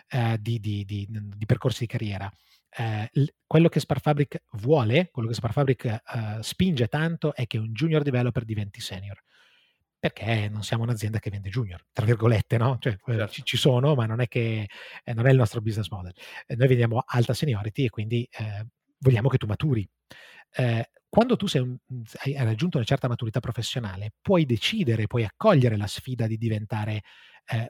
[0.09, 2.31] eh, di, di, di, di percorsi di carriera
[2.77, 3.11] eh,
[3.47, 6.03] quello che Sparfabric vuole, quello che Sparfabric eh,
[6.41, 9.21] spinge tanto è che un junior developer diventi senior.
[9.99, 12.79] Perché non siamo un'azienda che vende junior, tra virgolette, no?
[12.81, 13.33] Cioè, eh, certo.
[13.33, 14.67] ci, ci, sono, ma non è che
[15.05, 16.15] eh, non è il nostro business model.
[16.47, 18.67] Eh, noi vendiamo alta seniority e quindi eh,
[18.99, 19.87] vogliamo che tu maturi.
[21.09, 21.77] quando tu sei un,
[22.25, 27.03] hai raggiunto una certa maturità professionale, puoi decidere, puoi accogliere la sfida di diventare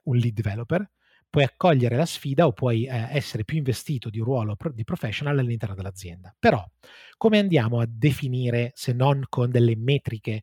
[0.05, 0.89] un lead developer,
[1.31, 4.85] puoi accogliere la sfida o puoi eh, essere più investito di un ruolo pro- di
[4.85, 6.35] professional all'interno dell'azienda.
[6.39, 6.69] Però
[7.17, 10.43] come andiamo a definire, se non con delle metriche,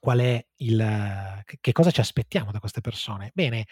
[0.00, 3.30] qual è il, che cosa ci aspettiamo da queste persone?
[3.34, 3.66] Bene,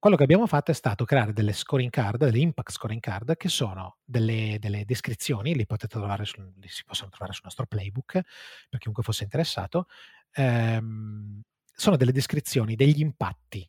[0.00, 3.48] quello che abbiamo fatto è stato creare delle scoring card, delle impact scoring card, che
[3.48, 8.20] sono delle, delle descrizioni, li potete trovare, su, li si possono trovare sul nostro playbook,
[8.68, 9.86] per chiunque fosse interessato,
[10.32, 11.40] ehm,
[11.72, 13.68] sono delle descrizioni degli impatti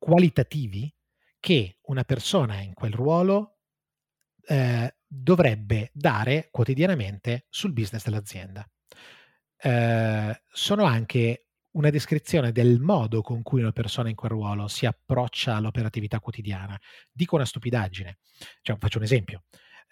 [0.00, 0.92] qualitativi
[1.38, 3.58] che una persona in quel ruolo
[4.46, 8.68] eh, dovrebbe dare quotidianamente sul business dell'azienda.
[9.62, 14.86] Eh, sono anche una descrizione del modo con cui una persona in quel ruolo si
[14.86, 16.80] approccia all'operatività quotidiana.
[17.12, 18.18] Dico una stupidaggine,
[18.62, 19.44] cioè, faccio un esempio.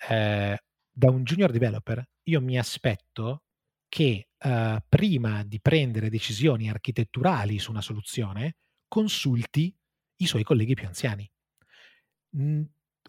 [0.09, 0.59] Eh,
[0.91, 3.45] da un junior developer io mi aspetto
[3.89, 8.57] che eh, prima di prendere decisioni architetturali su una soluzione
[8.89, 9.78] consulti
[10.19, 11.31] i suoi colleghi più anziani.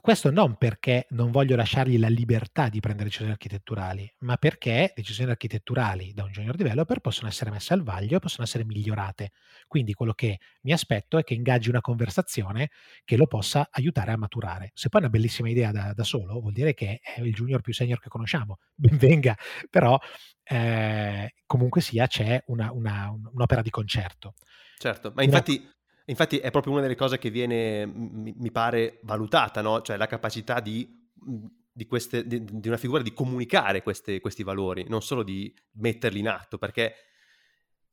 [0.02, 5.30] Questo non perché non voglio lasciargli la libertà di prendere decisioni architetturali, ma perché decisioni
[5.30, 9.32] architetturali da un junior developer possono essere messe al vaglio e possono essere migliorate.
[9.68, 12.70] Quindi quello che mi aspetto è che ingaggi una conversazione
[13.04, 14.72] che lo possa aiutare a maturare.
[14.74, 17.60] Se poi è una bellissima idea da, da solo, vuol dire che è il junior
[17.60, 18.60] più senior che conosciamo.
[18.74, 19.36] Benvenga,
[19.70, 20.00] però
[20.44, 24.36] eh, comunque sia c'è una, una, un'opera di concerto.
[24.78, 25.70] Certo, ma infatti
[26.10, 29.82] Infatti è proprio una delle cose che viene, mi, pare, valutata, no?
[29.82, 31.08] Cioè la capacità di,
[31.72, 36.20] di, queste, di, di una figura di comunicare queste, questi valori, non solo di metterli
[36.20, 36.96] in atto, perché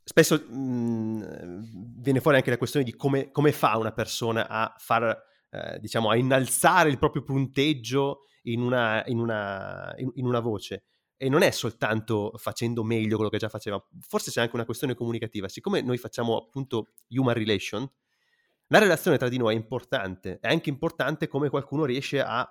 [0.02, 5.22] spesso mh, viene fuori anche la questione di come, come fa una persona a far,
[5.50, 10.84] eh, diciamo, a innalzare il proprio punteggio in una, in una, in, in una voce.
[11.18, 14.94] e non è soltanto facendo meglio quello che già faceva, forse c'è anche una questione
[14.94, 15.48] comunicativa.
[15.48, 17.88] Siccome noi facciamo appunto human relation,
[18.68, 22.48] la relazione tra di noi è importante, è anche importante come qualcuno riesce a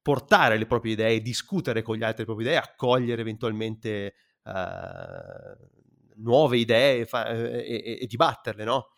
[0.00, 4.52] portare le proprie idee, discutere con gli altri le proprie idee, accogliere eventualmente uh,
[6.16, 8.88] nuove idee fa- e, e, e, dibatterle, no?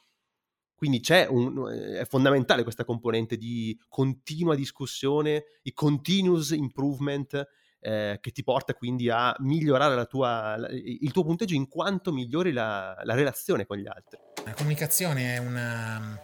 [0.75, 7.47] Quindi c'è un, è fondamentale questa componente di continua discussione, di continuous improvement
[7.81, 12.53] eh, che ti porta quindi a migliorare tua, la, il tuo punteggio in quanto migliori
[12.53, 14.19] la, la, relazione con gli altri.
[14.45, 16.19] La comunicazione è una,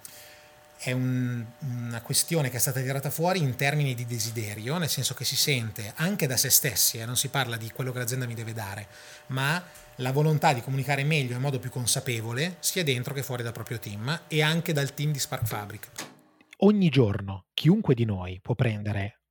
[0.87, 5.15] è un, una questione che è stata tirata fuori in termini di desiderio, nel senso
[5.15, 8.25] che si sente anche da se stessi, eh, non si parla di quello che l'azienda
[8.25, 8.87] mi deve dare,
[9.29, 9.61] ma
[9.97, 13.81] la volontà di comunicare meglio in modo più consapevole sia dentro che fuori dal proprio
[13.81, 15.89] team e anche dal team di Spark Fabric.
[16.59, 19.23] Ogni giorno chiunque di noi può prendere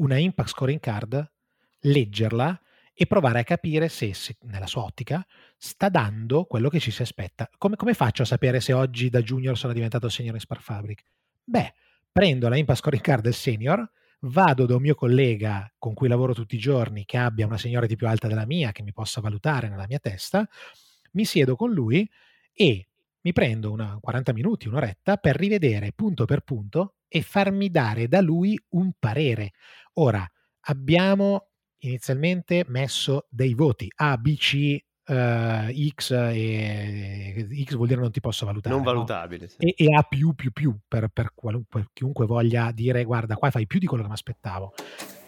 [0.00, 1.32] una impact scoring card
[1.80, 2.60] leggerla
[2.94, 5.26] e provare a capire se, se, nella sua ottica
[5.56, 7.50] sta dando quello che ci si aspetta.
[7.58, 11.02] Come, come, faccio a sapere se oggi da junior sono diventato senior in Spark Fabric?
[11.42, 11.74] Beh,
[12.12, 16.32] prendo la Impact Scoring Card del senior, vado da un mio collega con cui lavoro
[16.32, 19.68] tutti i giorni, che abbia una seniority più alta della mia, che mi possa valutare
[19.68, 20.48] nella mia testa,
[21.12, 22.08] mi siedo con lui
[22.52, 22.88] e
[23.20, 28.20] mi prendo una 40 minuti, un'oretta per rivedere punto per punto e farmi dare da
[28.20, 29.52] lui un parere.
[29.94, 30.26] Ora,
[30.66, 31.48] abbiamo
[31.88, 38.20] inizialmente messo dei voti A, B, C, uh, X e X vuol dire non ti
[38.20, 38.74] posso valutare.
[38.74, 39.44] Non valutabile.
[39.44, 39.50] No?
[39.50, 39.56] Sì.
[39.58, 43.66] E, e, A più più più per, per qualunque, chiunque voglia dire guarda qua fai
[43.66, 44.74] più di quello che mi aspettavo.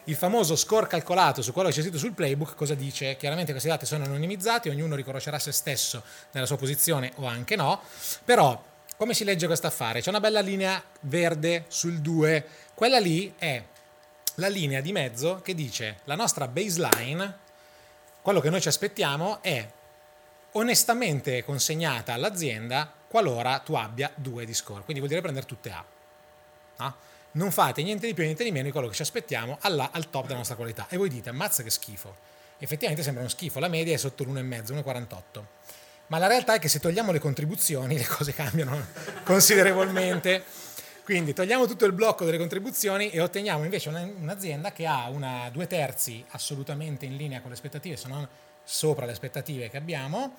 [0.09, 3.17] Il famoso score calcolato su quello che c'è scritto sul playbook cosa dice?
[3.17, 7.81] Chiaramente questi dati sono anonimizzati, ognuno riconoscerà se stesso nella sua posizione o anche no,
[8.25, 8.63] però
[8.97, 10.01] come si legge questo affare?
[10.01, 13.63] C'è una bella linea verde sul 2, quella lì è
[14.37, 17.39] la linea di mezzo che dice la nostra baseline,
[18.23, 19.69] quello che noi ci aspettiamo è
[20.53, 25.85] onestamente consegnata all'azienda qualora tu abbia due di score, quindi vuol dire prendere tutte A.
[26.79, 26.97] No?
[27.33, 30.09] Non fate niente di più niente di meno di quello che ci aspettiamo alla, al
[30.09, 30.87] top della nostra qualità.
[30.89, 32.17] E voi dite, ammazza che schifo.
[32.59, 35.43] Effettivamente sembra uno schifo, la media è sotto l'1,5, 1,48.
[36.09, 38.87] Ma la realtà è che se togliamo le contribuzioni le cose cambiano
[39.25, 40.45] considerevolmente.
[41.07, 45.69] Quindi togliamo tutto il blocco delle contribuzioni e otteniamo invece un'azienda che ha una due
[45.69, 48.27] terzi assolutamente in linea con le aspettative, se non
[48.65, 50.35] sopra le aspettative che abbiamo,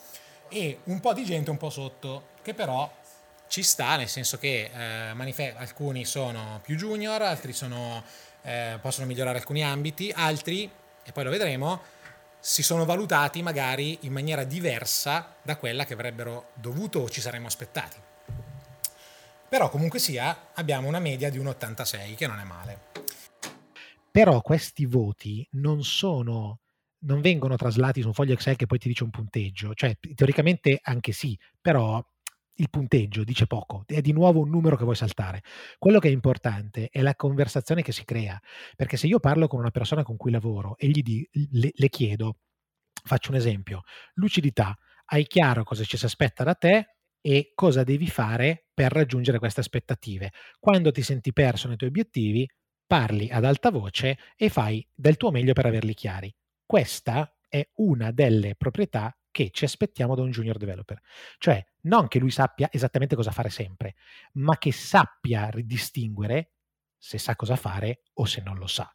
[0.50, 2.94] e un po' di gente un po' sotto, che però
[3.48, 8.04] ci sta, nel senso che eh, manife- alcuni sono più junior, altri sono,
[8.42, 10.70] eh, possono migliorare alcuni ambiti, altri,
[11.02, 11.82] e poi lo vedremo,
[12.42, 17.48] si sono valutati magari in maniera diversa da quella che avrebbero dovuto o ci saremmo
[17.48, 18.07] aspettati.
[19.50, 22.86] Però comunque sia, abbiamo una media di 1,86, che non è male.
[24.12, 26.60] Però questi voti non sono
[27.00, 30.80] non vengono traslati su un foglio Excel che poi ti dice un punteggio, cioè teoricamente
[30.82, 32.04] anche sì, però
[32.60, 35.44] il punteggio dice poco, è di nuovo un numero che vuoi saltare.
[35.78, 38.40] Quello che è importante è la conversazione che si crea,
[38.76, 41.90] perché se io parlo con una persona con cui lavoro e gli di, le, le
[41.90, 42.38] chiedo,
[43.04, 43.84] faccio un esempio,
[44.16, 46.97] lucidità, hai chiaro cosa ci si aspetta da te?
[47.30, 50.32] E cosa devi fare per raggiungere queste aspettative.
[50.60, 52.50] Quando ti senti perso nei tuoi obiettivi,
[52.86, 56.34] parli ad alta voce e fai del tuo meglio per averli chiari.
[56.66, 61.02] Questa è una delle proprietà che ci aspettiamo da un junior developer.
[61.38, 63.96] Cioè, non che lui sappia esattamente cosa fare sempre,
[64.36, 66.54] ma che sappia distinguere
[66.98, 68.90] se sa cosa fare o se non lo sa.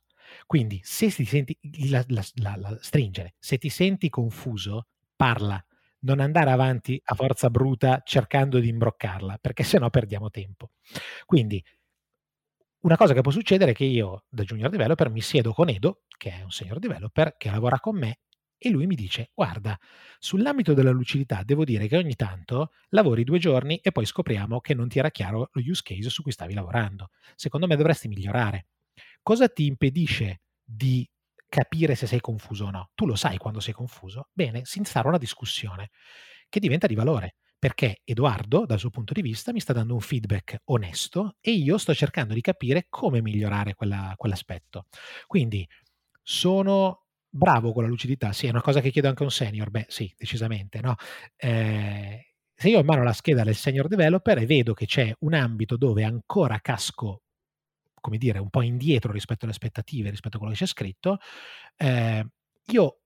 [0.47, 1.59] Quindi, se ti senti
[1.91, 2.25] la, la,
[2.57, 5.63] la, stringere, se ti senti confuso, parla,
[6.03, 10.71] non andare avanti a forza bruta cercando di imbroccarla, perché sennò perdiamo tempo.
[11.27, 11.63] Quindi
[12.81, 16.03] una cosa che può succedere è che io da junior developer mi siedo con Edo,
[16.17, 18.19] che è un senior developer, che lavora con me,
[18.59, 19.79] e lui mi dice, guarda,
[20.19, 24.75] sull'ambito della lucidità devo dire che ogni tanto lavori due giorni e poi scopriamo che
[24.75, 27.11] non ti era chiaro lo use case su cui stavi lavorando.
[27.35, 28.67] Secondo me dovresti migliorare.
[29.23, 31.09] Cosa ti impedisce di
[31.53, 32.91] capire se sei confuso o no.
[32.95, 34.29] Tu lo sai quando sei confuso.
[34.33, 35.91] Bene, si instaura una discussione
[36.49, 40.01] che diventa di valore perché Edoardo, dal suo punto di vista, mi sta dando un
[40.01, 44.87] feedback onesto e io sto cercando di capire come migliorare quella, quell'aspetto.
[45.27, 45.69] Quindi
[46.23, 49.71] sono bravo con la lucidità, sì, è una cosa che chiedo anche a un senior,
[49.71, 50.95] beh sì, decisamente, no?
[51.37, 55.13] Eh, se io ho in mano la scheda del senior developer e vedo che c'è
[55.21, 57.23] un ambito dove ancora casco
[58.03, 61.19] come dire, un po' indietro rispetto alle aspettative, rispetto a quello che c'è scritto,
[61.77, 62.27] eh,
[62.67, 63.01] io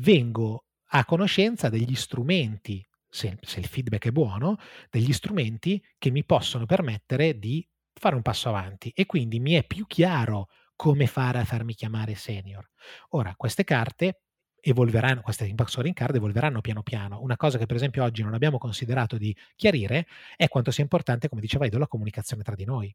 [0.00, 4.58] vengo a conoscenza degli strumenti, se, se, il feedback è buono,
[4.90, 9.64] degli strumenti che mi possono permettere di fare un passo avanti e quindi mi è
[9.64, 12.68] più chiaro come fare a farmi chiamare senior.
[13.10, 14.22] Ora, queste carte
[14.60, 17.20] evolveranno, queste impact scoring card evolveranno piano piano.
[17.22, 21.28] Una cosa che per esempio oggi non abbiamo considerato di chiarire è quanto sia importante,
[21.28, 22.94] come diceva Ido, la comunicazione tra di noi.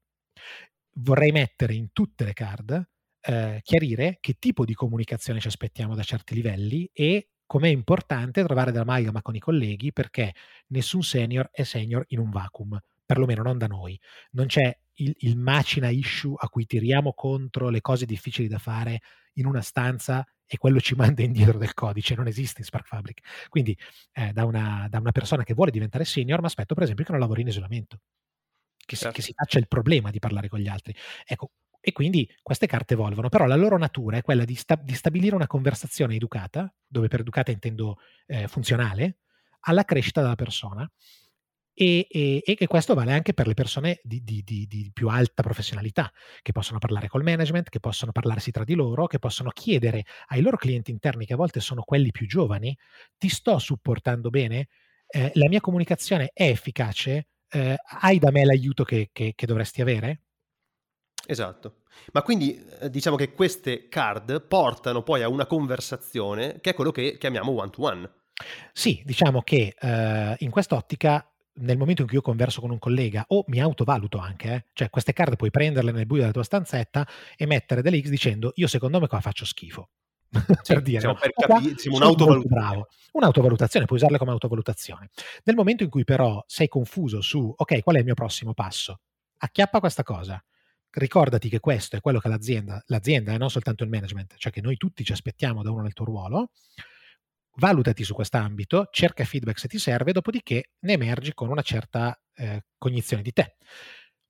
[0.95, 2.89] Vorrei mettere in tutte le card,
[3.21, 8.71] eh, chiarire che tipo di comunicazione ci aspettiamo da certi livelli e com'è importante trovare
[8.71, 10.33] dell'amalgama con i colleghi perché
[10.67, 13.99] nessun senior è senior in un vacuum, perlomeno non da noi.
[14.31, 19.01] Non c'è il, il macina issue a cui tiriamo contro le cose difficili da fare
[19.33, 23.47] in una stanza e quello ci manda indietro del codice, non esiste in Spark Fabric.
[23.49, 23.77] Quindi
[24.13, 27.11] eh, da, una, da, una, persona che vuole diventare senior mi aspetto per esempio che
[27.11, 27.99] non lavori in isolamento,
[28.85, 29.09] che, certo.
[29.09, 30.95] si, che si faccia il problema di parlare con gli altri.
[31.25, 34.93] Ecco, e quindi queste carte evolvono, però la loro natura è quella di, sta- di
[34.93, 39.17] stabilire una conversazione educata, dove per educata intendo eh, funzionale,
[39.61, 40.89] alla crescita della persona
[41.73, 45.41] e, e, e, questo vale anche per le persone di, di, di, di, più alta
[45.41, 50.05] professionalità, che possono parlare col management, che possono parlarsi tra di loro, che possono chiedere
[50.27, 52.77] ai loro clienti interni, che a volte sono quelli più giovani,
[53.17, 54.67] ti sto supportando bene?
[55.07, 57.27] Eh, la mia comunicazione è efficace?
[57.51, 60.21] Eh, hai da me l'aiuto che, che, che dovresti avere?
[61.27, 61.81] Esatto.
[62.13, 66.91] Ma quindi eh, diciamo che queste card portano poi a una conversazione che è quello
[66.91, 68.11] che chiamiamo one to one.
[68.73, 73.25] Sì, diciamo che uh, in quest'ottica nel momento in cui io converso con un collega
[73.27, 77.07] o mi autovaluto anche, eh, cioè queste card puoi prenderle nel buio della tua stanzetta
[77.35, 79.89] e mettere delle X dicendo io secondo me qua faccio schifo.
[80.31, 80.39] Sì,
[80.73, 82.61] per dire, diciamo, per capire, diciamo, un'autovalutazione.
[82.61, 82.87] Bravo.
[83.11, 85.09] Un'autovalutazione, puoi usarla come autovalutazione.
[85.43, 89.01] Nel momento in cui però sei confuso su, ok, qual è il mio prossimo passo?
[89.37, 90.41] Acchiappa questa cosa.
[90.89, 94.61] Ricordati che questo è quello che l'azienda, l'azienda e non soltanto il management, cioè che
[94.61, 96.51] noi tutti ci aspettiamo da uno nel tuo ruolo,
[97.55, 102.65] valutati su quest'ambito, cerca feedback se ti serve, dopodiché ne emergi con una certa eh,
[102.77, 103.55] cognizione di te.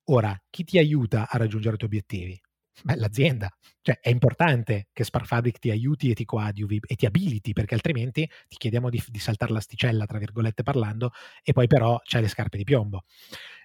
[0.06, 2.40] Ora, chi ti aiuta a raggiungere i tuoi obiettivi?
[2.84, 3.48] Beh, l'azienda.
[3.80, 7.74] Cioè, è importante che Spark Fabric ti aiuti e ti coadiuvi e ti abiliti, perché
[7.74, 11.10] altrimenti ti chiediamo di, di saltare l'asticella, tra virgolette parlando,
[11.42, 13.04] e poi però c'hai le scarpe di piombo.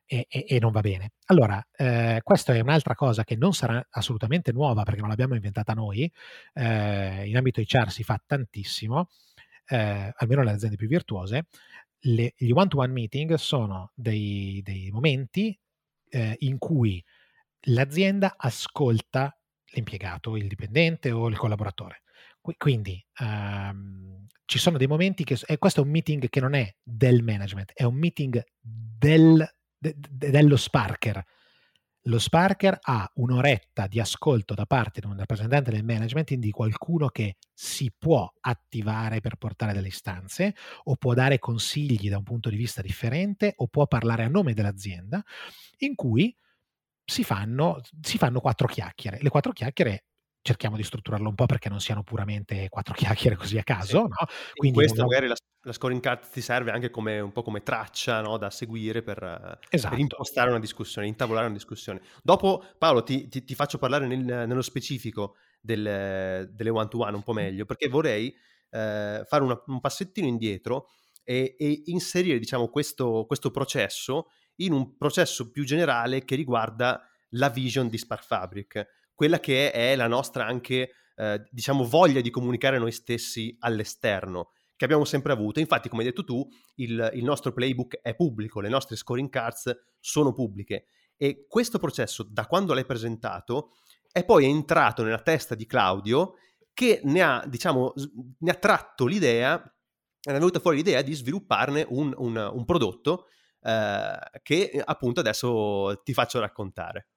[0.09, 1.11] E, e, e non va bene.
[1.25, 5.73] Allora, eh, questa è un'altra cosa che non sarà assolutamente nuova perché non l'abbiamo inventata
[5.73, 6.09] noi.
[6.53, 9.09] Eh, in ambito HR si fa tantissimo
[9.67, 11.47] eh, almeno le aziende più virtuose,
[12.01, 15.57] le, gli one-to-one meeting sono dei, dei momenti
[16.09, 17.03] eh, in cui
[17.61, 19.37] l'azienda ascolta
[19.71, 22.03] l'impiegato, il dipendente o il collaboratore.
[22.57, 26.73] Quindi um, ci sono dei momenti che e questo è un meeting che non è
[26.81, 29.45] del management, è un meeting del,
[29.77, 31.25] de, de, dello Sparker,
[32.07, 37.09] lo Sparker ha un'oretta di ascolto da parte di un rappresentante del management di qualcuno
[37.09, 42.49] che si può attivare per portare delle istanze o può dare consigli da un punto
[42.49, 45.21] di vista differente o può parlare a nome dell'azienda
[45.79, 46.33] in cui
[47.09, 49.19] si fanno, si fanno quattro chiacchiere.
[49.21, 50.03] Le quattro chiacchiere
[50.41, 53.87] cerchiamo di strutturarlo un po' perché non siano puramente quattro chiacchiere così a caso.
[53.87, 54.07] Sì.
[54.07, 54.27] No?
[54.53, 55.07] Quindi questo non...
[55.07, 58.37] magari la, la, scoring card ti serve anche come, un po' come traccia no?
[58.37, 59.93] da seguire per, esatto.
[59.93, 62.01] per, impostare una discussione, intavolare una discussione.
[62.21, 67.33] Dopo Paolo ti, ti, ti faccio parlare nel, nello specifico del, delle one-to-one un po'
[67.33, 68.35] meglio perché vorrei
[68.69, 70.89] eh, fare una, un passettino indietro
[71.23, 77.49] e, e inserire diciamo, questo, questo processo in un processo più generale che riguarda la
[77.49, 82.77] vision di Spark Fabric quella che è la nostra anche, eh, diciamo, voglia di comunicare
[82.77, 85.59] noi stessi all'esterno, che abbiamo sempre avuto.
[85.59, 89.75] Infatti, come hai detto tu, il, il nostro playbook è pubblico, le nostre scoring cards
[89.99, 90.85] sono pubbliche
[91.17, 93.71] e questo processo, da quando l'hai presentato,
[94.11, 96.35] è poi entrato nella testa di Claudio
[96.71, 97.93] che ne ha, diciamo,
[98.37, 99.59] ne ha tratto l'idea,
[100.21, 103.29] è venuta fuori l'idea di svilupparne un, un, un prodotto
[103.67, 107.07] eh, che appunto adesso ti faccio raccontare.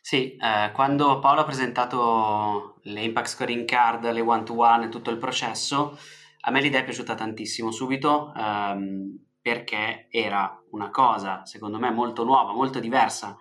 [0.00, 4.88] Sì, eh, quando Paolo ha presentato le impact scoring card, le one to one e
[4.88, 5.98] tutto il processo,
[6.40, 12.24] a me l'idea è piaciuta tantissimo subito ehm, perché era una cosa, secondo me, molto
[12.24, 13.36] nuova, molto diversa,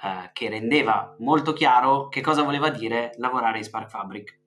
[0.00, 4.38] eh, che rendeva molto chiaro che cosa voleva dire lavorare in Spark Fabric.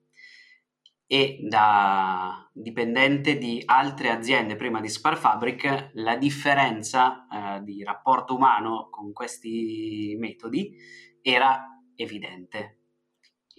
[1.12, 8.36] E da dipendente di altre aziende prima di Spark Fabric, la differenza eh, di rapporto
[8.36, 10.76] umano con questi metodi
[11.24, 12.80] era evidente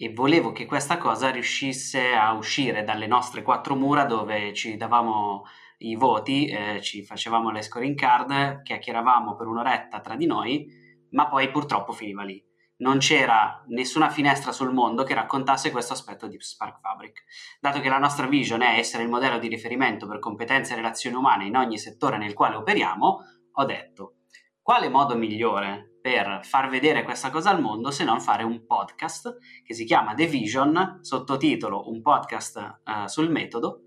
[0.01, 5.43] e volevo che questa cosa riuscisse a uscire dalle nostre quattro mura dove ci davamo
[5.77, 10.65] i voti, eh, ci facevamo le scoring card, chiacchieravamo per un'oretta tra di noi,
[11.11, 12.43] ma poi purtroppo finiva lì.
[12.81, 17.23] Non c'era nessuna finestra sul mondo che raccontasse questo aspetto di Spark Fabric.
[17.59, 21.15] Dato che la nostra vision è essere il modello di riferimento per competenze e relazioni
[21.15, 23.19] umane in ogni settore nel quale operiamo,
[23.53, 24.15] ho detto
[24.63, 29.37] quale modo migliore per far vedere questa cosa al mondo se non fare un podcast
[29.63, 33.81] che si chiama The Vision, sottotitolo un podcast uh, sul metodo,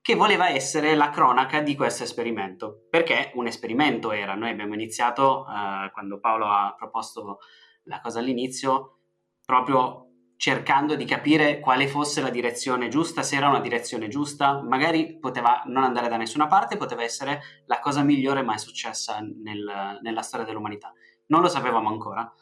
[0.00, 5.44] che voleva essere la cronaca di questo esperimento, perché un esperimento era, noi abbiamo iniziato,
[5.46, 7.38] uh, quando Paolo ha proposto
[7.84, 8.98] la cosa all'inizio,
[9.44, 10.06] proprio
[10.36, 15.62] cercando di capire quale fosse la direzione giusta, se era una direzione giusta, magari poteva
[15.66, 20.46] non andare da nessuna parte, poteva essere la cosa migliore mai successa nel, nella storia
[20.46, 20.94] dell'umanità.
[21.26, 22.32] Non lo sapevamo ancora.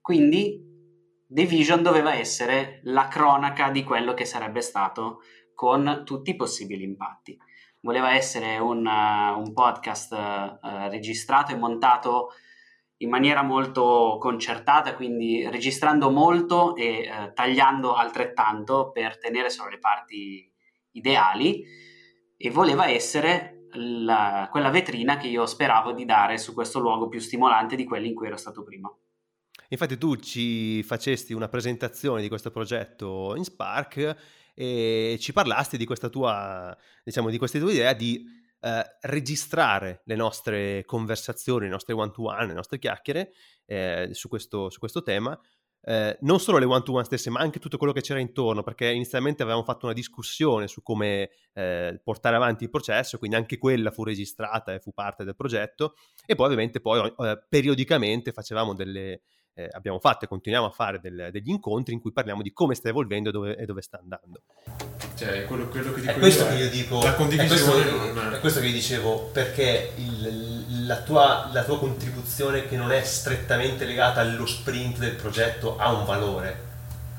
[0.00, 0.72] Quindi
[1.28, 5.20] The Vision doveva essere la cronaca di quello che sarebbe stato
[5.54, 7.38] con tutti i possibili impatti.
[7.80, 12.30] Voleva essere un, uh, un podcast uh, registrato e montato
[13.02, 19.78] in maniera molto concertata, quindi registrando molto e eh, tagliando altrettanto per tenere solo le
[19.78, 20.50] parti
[20.92, 21.64] ideali
[22.36, 27.18] e voleva essere la, quella vetrina che io speravo di dare su questo luogo più
[27.18, 28.90] stimolante di quelli in cui ero stato prima.
[29.68, 34.16] Infatti tu ci facesti una presentazione di questo progetto in Spark
[34.54, 40.14] e ci parlasti di questa tua, diciamo, di questa tua idea di eh, registrare le
[40.14, 43.32] nostre conversazioni, le nostre one-to-one, le nostre chiacchiere
[43.66, 45.36] eh, su, questo, su, questo, tema.
[45.84, 49.42] Eh, non solo le one-to-one stesse, ma anche tutto quello che c'era intorno, perché inizialmente
[49.42, 54.04] avevamo fatto una discussione su come eh, portare avanti il processo, quindi anche quella fu
[54.04, 59.22] registrata e fu parte del progetto, e poi ovviamente poi eh, periodicamente facevamo delle,
[59.54, 62.74] eh, abbiamo fatto e continuiamo a fare del, degli incontri in cui parliamo di come
[62.74, 64.42] sta evolvendo e dove, e dove sta andando.
[65.14, 68.12] Cioè, quello, quello che dico è questo io che io dico, la condivisione è questo,
[68.12, 68.34] non...
[68.34, 73.02] è questo che io dicevo, perché il, la, tua, la tua contribuzione che non è
[73.02, 76.70] strettamente legata allo sprint del progetto ha un valore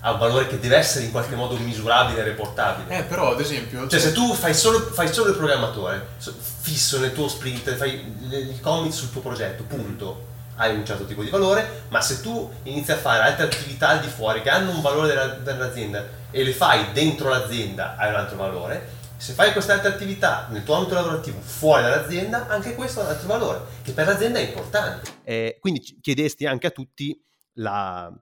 [0.06, 2.98] ha un valore che deve essere in qualche modo misurabile e reportabile.
[2.98, 3.88] Eh, però, ad esempio.
[3.88, 8.60] Cioè, se tu fai solo, fai solo il programmatore, fisso nel tuo sprint, fai il
[8.60, 12.92] commit sul tuo progetto, punto hai un certo tipo di valore, ma se tu inizi
[12.92, 16.54] a fare altre attività al di fuori che hanno un valore della, dell'azienda e le
[16.54, 20.96] fai dentro l'azienda hai un altro valore, se fai queste altre attività nel tuo ambito
[20.96, 25.12] lavorativo fuori dall'azienda, anche questo ha un altro valore, che per l'azienda è importante.
[25.24, 27.18] Eh, quindi chiedesti anche a tutti
[27.54, 28.14] la,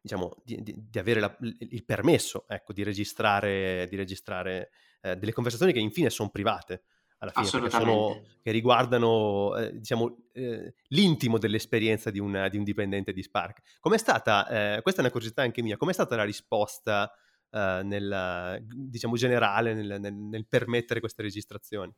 [0.00, 5.32] diciamo, di, di, di avere la, il permesso ecco, di registrare, di registrare eh, delle
[5.32, 6.82] conversazioni che infine sono private
[7.18, 13.12] alla fine, sono, che riguardano eh, diciamo, eh, l'intimo dell'esperienza di un, di un, dipendente
[13.12, 13.78] di Spark.
[13.80, 17.10] Com'è stata, eh, questa è una curiosità anche mia, com'è stata la risposta
[17.50, 21.92] eh, nel, diciamo, generale nel, nel, nel, permettere queste registrazioni?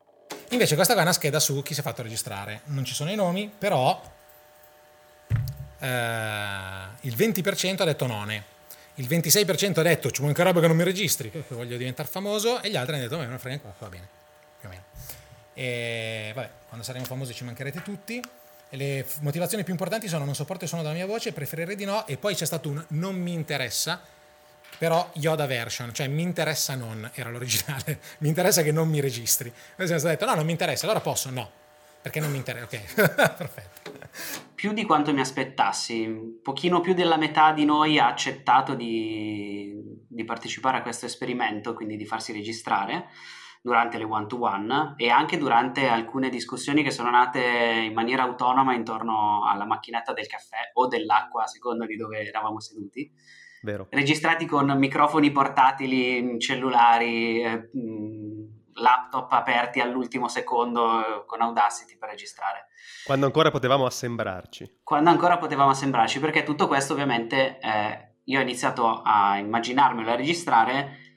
[0.50, 3.10] Invece questa qua è una scheda su chi si è fatto registrare, non ci sono
[3.10, 4.00] i nomi, però
[5.80, 5.86] eh,
[7.00, 8.58] il 20% ha detto none.
[8.94, 12.70] Il 26% ha detto ci mancherebbe che non mi registri, che voglio diventare famoso, e
[12.70, 14.19] gli altri hanno detto ma non frega qua, va bene.
[15.60, 18.18] E vabbè, quando saremo famosi ci mancherete tutti.
[18.70, 21.84] E le motivazioni più importanti sono non sopporto il suono della mia voce, preferirei di
[21.84, 22.06] no.
[22.06, 24.00] E poi c'è stato un non mi interessa,
[24.78, 29.52] però Yoda version, cioè mi interessa non, era l'originale, mi interessa che non mi registri.
[29.76, 31.28] Noi siamo detto no, non mi interessa, allora posso?
[31.28, 31.50] No,
[32.00, 32.94] perché non mi interessa, ok,
[33.36, 33.92] perfetto.
[34.54, 39.74] Più di quanto mi aspettassi, un pochino più della metà di noi ha accettato di,
[40.08, 43.08] di partecipare a questo esperimento, quindi di farsi registrare
[43.60, 49.46] durante le one-to-one e anche durante alcune discussioni che sono nate in maniera autonoma intorno
[49.46, 53.10] alla macchinetta del caffè o dell'acqua, a seconda di dove eravamo seduti.
[53.62, 53.88] Vero.
[53.90, 57.68] Registrati con microfoni portatili, cellulari, eh,
[58.80, 62.68] laptop aperti all'ultimo secondo eh, con Audacity per registrare.
[63.04, 64.80] Quando ancora potevamo assembrarci.
[64.82, 70.12] Quando ancora potevamo assembrarci, perché tutto questo ovviamente eh, io ho iniziato a immaginarmelo e
[70.12, 71.09] a registrare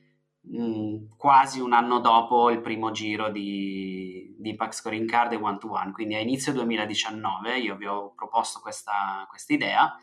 [0.43, 5.57] mh, quasi un anno dopo il primo giro di, di Pax Scoring Card e One
[5.57, 9.95] to One, quindi a inizio 2019 io vi ho proposto questa idea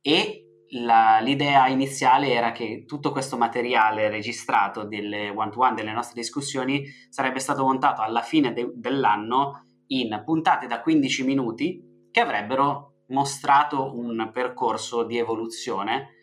[0.00, 5.92] e la, l'idea iniziale era che tutto questo materiale registrato delle one to one delle
[5.92, 12.20] nostre discussioni sarebbe stato montato alla fine de, dell'anno in puntate da 15 minuti che
[12.20, 16.17] avrebbero mostrato un percorso di evoluzione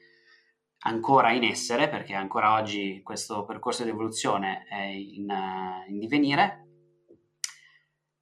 [0.86, 6.62] ancora in essere, perché ancora oggi questo percorso di evoluzione è in, uh, in divenire.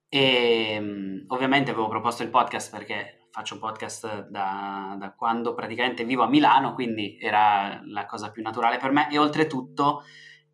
[0.09, 6.23] E um, ovviamente avevo proposto il podcast perché faccio podcast da, da, quando praticamente vivo
[6.23, 10.03] a Milano, quindi era la cosa più naturale per me e oltretutto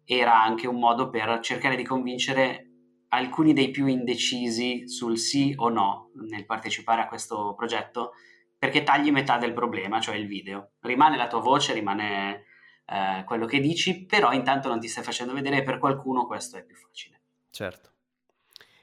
[0.06, 2.66] era anche un modo per cercare di convincere
[3.10, 8.14] alcuni dei più indecisi sul sì o no nel partecipare a questo progetto
[8.60, 10.72] perché tagli metà del problema, cioè il video.
[10.82, 12.44] Rimane la tua voce, rimane
[12.86, 16.58] eh, quello che dici, però intanto non ti stai facendo vedere e per qualcuno questo
[16.58, 17.22] è più facile.
[17.50, 17.90] Certo.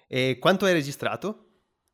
[0.09, 1.43] E quanto hai registrato?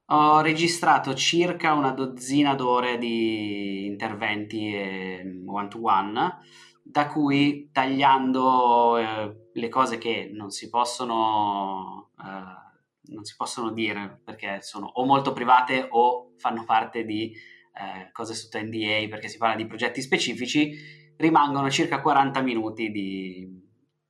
[0.06, 6.38] Ho registrato circa una dozzina d'ore di interventi one to one,
[6.84, 12.60] da cui tagliando eh, le cose che non si possono eh,
[13.04, 17.32] non si possono dire perché sono o molto private o fanno parte di
[17.74, 23.48] eh, cose sotto NDA perché si parla di progetti specifici, rimangono circa 40 minuti di,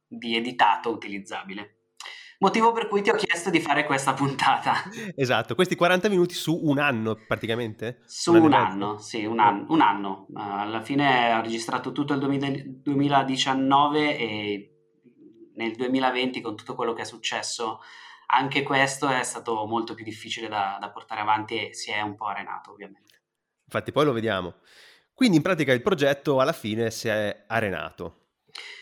[0.06, 1.76] di editato utilizzabile.
[2.38, 4.74] Motivo per cui ti ho chiesto di fare questa puntata.
[5.14, 8.02] Esatto, questi 40 minuti su un anno praticamente?
[8.06, 9.66] Su un, un anno, sì, un anno.
[9.68, 10.26] Un anno.
[10.28, 14.68] Uh, alla fine ho registrato tutto il 2019 e
[15.54, 17.78] nel 2020 con tutto quello che è successo
[18.34, 22.16] anche questo è stato molto più difficile da, da portare avanti e si è un
[22.16, 23.11] po' arenato ovviamente.
[23.72, 24.56] Infatti poi lo vediamo.
[25.14, 28.18] Quindi in pratica il progetto alla fine si è arenato.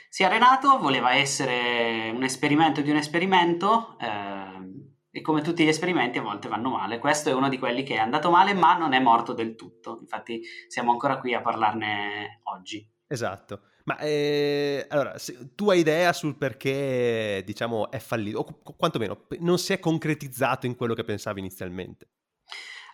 [0.09, 5.69] Si è arenato, voleva essere un esperimento di un esperimento eh, e come tutti gli
[5.69, 6.99] esperimenti a volte vanno male.
[6.99, 9.99] Questo è uno di quelli che è andato male ma non è morto del tutto.
[10.01, 12.85] Infatti siamo ancora qui a parlarne oggi.
[13.07, 13.61] Esatto.
[13.85, 19.59] Ma eh, allora, se, tu hai idea sul perché, diciamo, è fallito, o quantomeno non
[19.59, 22.09] si è concretizzato in quello che pensavi inizialmente?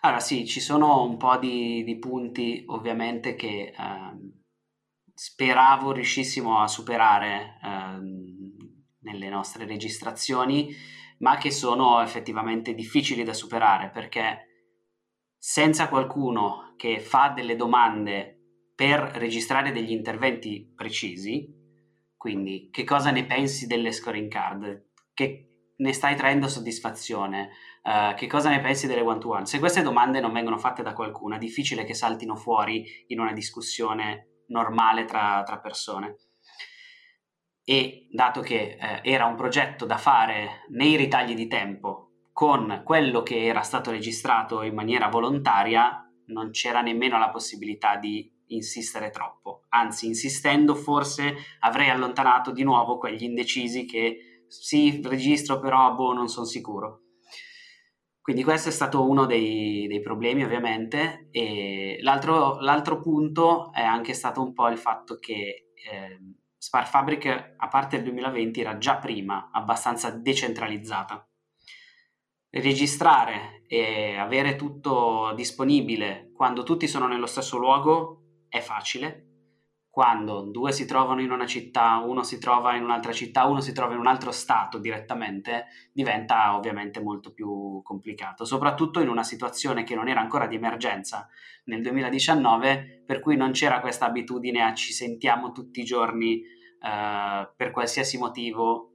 [0.07, 4.31] Allora, sì, ci sono un po' di, di punti, ovviamente, che eh,
[5.13, 7.99] speravo riuscissimo a superare eh,
[9.01, 10.73] nelle nostre registrazioni,
[11.19, 14.45] ma che sono effettivamente difficili da superare perché
[15.37, 21.53] senza qualcuno che fa delle domande per registrare degli interventi precisi,
[22.15, 27.49] quindi che cosa ne pensi delle scoring card, che ne stai traendo soddisfazione,
[27.87, 29.45] uh, che cosa ne pensi delle one to one.
[29.45, 33.31] Se queste domande non vengono fatte da qualcuno, è difficile che saltino fuori in una
[33.31, 36.17] discussione normale tra, tra persone.
[37.63, 43.23] E dato che eh, era un progetto da fare nei ritagli di tempo con quello
[43.23, 49.63] che era stato registrato in maniera volontaria, non c'era nemmeno la possibilità di insistere troppo.
[49.69, 56.27] Anzi, insistendo, forse avrei allontanato di nuovo quegli indecisi che sì, registro, però boh, non
[56.27, 57.06] sono sicuro.
[58.27, 64.13] Quindi questo è stato uno dei, dei problemi ovviamente e l'altro, l'altro, punto è anche
[64.13, 66.19] stato un po' il fatto che eh,
[66.57, 71.25] Spark Fabric, a parte il 2020, era già prima abbastanza decentralizzata
[72.49, 79.26] registrare e avere tutto disponibile quando tutti sono nello stesso luogo è facile.
[79.97, 83.73] Quando due si trovano in una città, uno si trova in un'altra città, uno si
[83.73, 89.83] trova in un altro stato direttamente, diventa ovviamente molto più complicato, soprattutto in una situazione
[89.83, 91.27] che non era ancora di emergenza
[91.63, 97.51] nel 2019, per cui non c'era questa abitudine a ci sentiamo tutti i giorni eh,
[97.55, 98.91] per qualsiasi motivo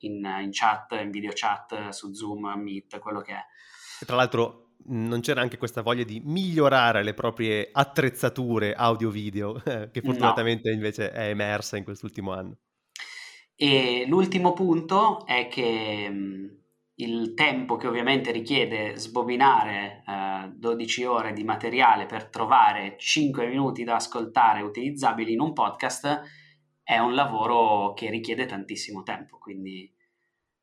[0.00, 3.44] in, in chat, in video chat, su Zoom, Meet, quello che è.
[4.04, 9.54] Tra l'altro non c'era anche questa voglia di migliorare le proprie attrezzature audio-video,
[9.90, 10.74] che fortunatamente no.
[10.74, 12.58] invece è emersa in quest'ultimo anno.
[13.54, 16.10] E l'ultimo punto è che
[16.94, 23.84] il tempo che ovviamente richiede sbobinare eh, 12 ore di materiale per trovare 5 minuti
[23.84, 26.22] da ascoltare utilizzabili in un podcast
[26.82, 29.90] è un lavoro che richiede tantissimo tempo, quindi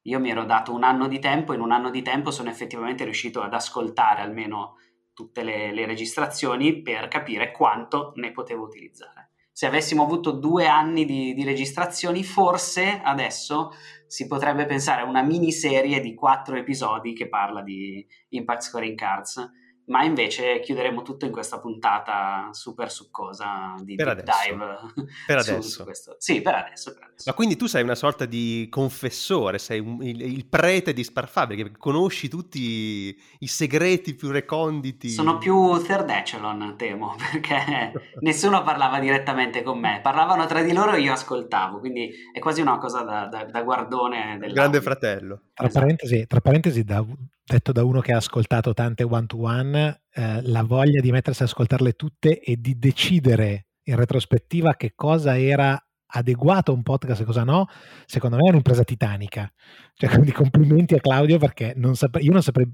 [0.03, 3.03] io mi ero dato un anno di tempo, in un anno di tempo sono effettivamente
[3.03, 4.75] riuscito ad ascoltare almeno
[5.13, 9.31] tutte le, le registrazioni per capire quanto ne potevo utilizzare.
[9.51, 13.71] Se avessimo avuto due anni di, di registrazioni, forse adesso
[14.07, 19.51] si potrebbe pensare a una miniserie di quattro episodi che parla di Impact Scoring Cards
[19.89, 24.49] ma invece chiuderemo tutto in questa puntata super succosa di per deep adesso.
[24.49, 25.07] dive.
[25.27, 25.85] Per su, adesso.
[25.93, 26.15] Su.
[26.17, 27.23] Sì, per adesso, per adesso.
[27.25, 31.77] Ma quindi tu sei una sorta di confessore, sei un, il, il, prete di Sparfabric,
[31.77, 35.09] conosci tutti i segreti più reconditi.
[35.09, 40.93] Sono più third echelon, temo, perché nessuno parlava direttamente con me, parlavano tra di loro
[40.93, 45.41] e io ascoltavo, quindi è quasi una cosa da, da, da guardone del Grande fratello.
[45.59, 45.85] Tra esatto.
[45.85, 47.05] parentesi, tra parentesi da,
[47.43, 51.41] detto da uno che ha ascoltato tante one to one, eh, la voglia di mettersi
[51.41, 55.77] ad ascoltarle tutte e di decidere in retrospettiva che cosa era
[56.11, 57.67] adeguato a un podcast e cosa no,
[58.05, 59.51] secondo me è un'impresa titanica.
[59.95, 62.71] Cioè, quindi complimenti a Claudio perché non saprei, io non saprei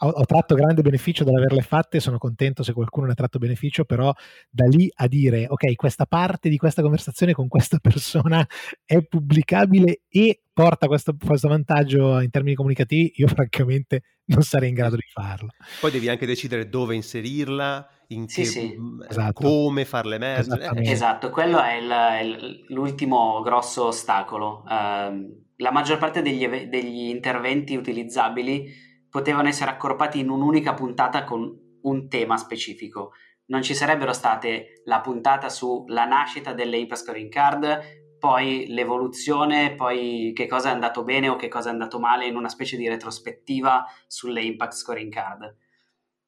[0.00, 3.84] ho, ho, tratto grande beneficio dall'averle fatte, sono contento se qualcuno ne ha tratto beneficio,
[3.84, 4.12] però
[4.50, 8.46] da lì a dire, ok, questa parte di questa conversazione con questa persona
[8.84, 14.74] è pubblicabile e porta questo, questo vantaggio in termini comunicativi, io francamente non sarei in
[14.74, 15.50] grado di farlo.
[15.80, 18.76] Poi devi anche decidere dove inserirla, in sì, che, sì.
[19.08, 19.32] Esatto.
[19.32, 20.70] come farle emergere.
[20.74, 20.90] Eh.
[20.90, 24.64] Esatto, quello è il, l'ultimo grosso ostacolo.
[24.66, 28.86] Uh, la maggior parte degli, degli interventi utilizzabili
[29.18, 33.14] potevano essere accorpati in un'unica puntata con un tema specifico.
[33.46, 37.80] Non ci sarebbero state la puntata sulla nascita delle Impact Scoring Card,
[38.20, 42.36] poi l'evoluzione, poi che cosa è andato bene o che cosa è andato male in
[42.36, 45.56] una specie di retrospettiva sulle Impact Scoring Card.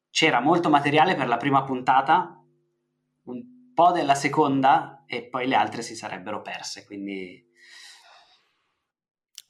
[0.09, 2.43] C'era molto materiale per la prima puntata,
[3.23, 3.41] un
[3.73, 7.41] po' della seconda e poi le altre si sarebbero perse, quindi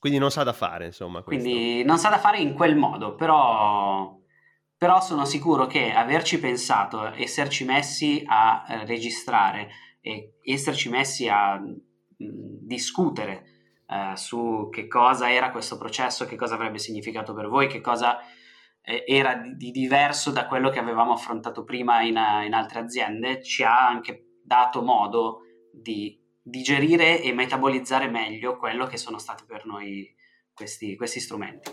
[0.02, 1.22] Quindi non sa da fare, insomma.
[1.22, 1.44] questo.
[1.48, 4.18] quindi non sa da fare in quel modo, però,
[4.76, 9.70] però sono sicuro che averci pensato, esserci messi a eh, registrare
[10.02, 11.76] e esserci messi a mh,
[12.18, 13.44] discutere
[13.88, 18.18] eh, su che cosa era questo processo, che cosa avrebbe significato per voi, che cosa
[18.82, 22.80] eh, era di, di diverso da quello che avevamo affrontato prima in, eh, in altre
[22.80, 25.42] aziende, ci ha anche dato modo
[25.72, 30.14] di digerire e metabolizzare meglio quello che sono stati per noi
[30.54, 31.72] questi, questi strumenti.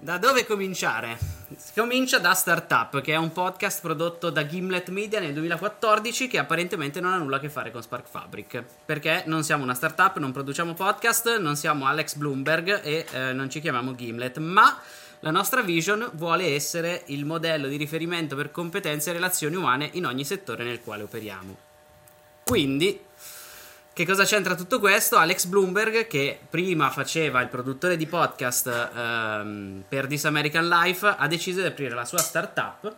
[0.00, 1.18] Da dove cominciare?
[1.56, 6.38] Si comincia da Startup, che è un podcast prodotto da Gimlet Media nel 2014 che
[6.38, 8.62] apparentemente non ha nulla a che fare con Spark Fabric.
[8.84, 13.50] Perché non siamo una startup, non produciamo podcast, non siamo Alex Bloomberg e eh, non
[13.50, 14.80] ci chiamiamo Gimlet, ma
[15.20, 20.06] la nostra vision vuole essere il modello di riferimento per competenze e relazioni umane in
[20.06, 21.56] ogni settore nel quale operiamo.
[22.44, 23.00] Quindi,
[23.98, 25.16] che cosa c'entra tutto questo?
[25.16, 31.26] Alex Bloomberg, che prima faceva il produttore di podcast ehm, per This American Life, ha
[31.26, 32.94] deciso di aprire la sua startup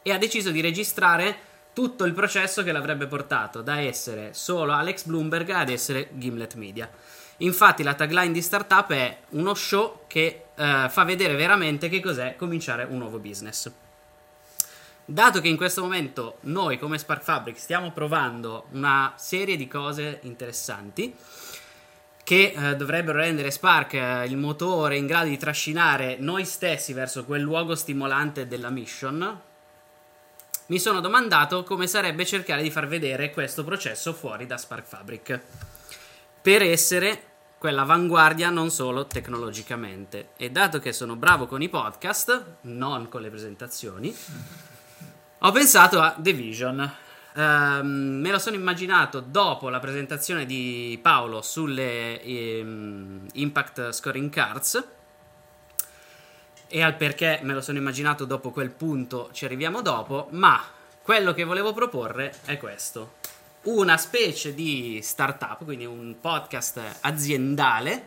[0.00, 1.36] e ha deciso di registrare
[1.74, 6.88] tutto il processo che l'avrebbe portato da essere solo Alex Bloomberg ad essere Gimlet Media.
[7.36, 12.36] Infatti la tagline di startup è uno show che eh, fa vedere veramente che cos'è
[12.36, 13.70] cominciare un nuovo business.
[15.04, 20.20] Dato che in questo momento noi come Spark Fabric stiamo provando una serie di cose
[20.22, 21.14] interessanti
[22.22, 27.24] che eh, dovrebbero rendere Spark eh, il motore in grado di trascinare noi stessi verso
[27.24, 29.40] quel luogo stimolante della mission,
[30.66, 35.40] mi sono domandato come sarebbe cercare di far vedere questo processo fuori da Spark Fabric
[36.40, 37.22] per essere
[37.58, 40.28] quell'avanguardia non solo tecnologicamente.
[40.36, 44.16] E dato che sono bravo con i podcast, non con le presentazioni,
[45.42, 46.94] ho pensato a The Vision.
[47.34, 54.84] Ehm, me lo sono immaginato dopo la presentazione di Paolo sulle ehm, Impact Scoring Cards.
[56.68, 60.62] E al perché me lo sono immaginato dopo quel punto ci arriviamo dopo, ma
[61.02, 63.14] quello che volevo proporre è questo.
[63.62, 68.04] Una specie di startup, quindi un podcast aziendale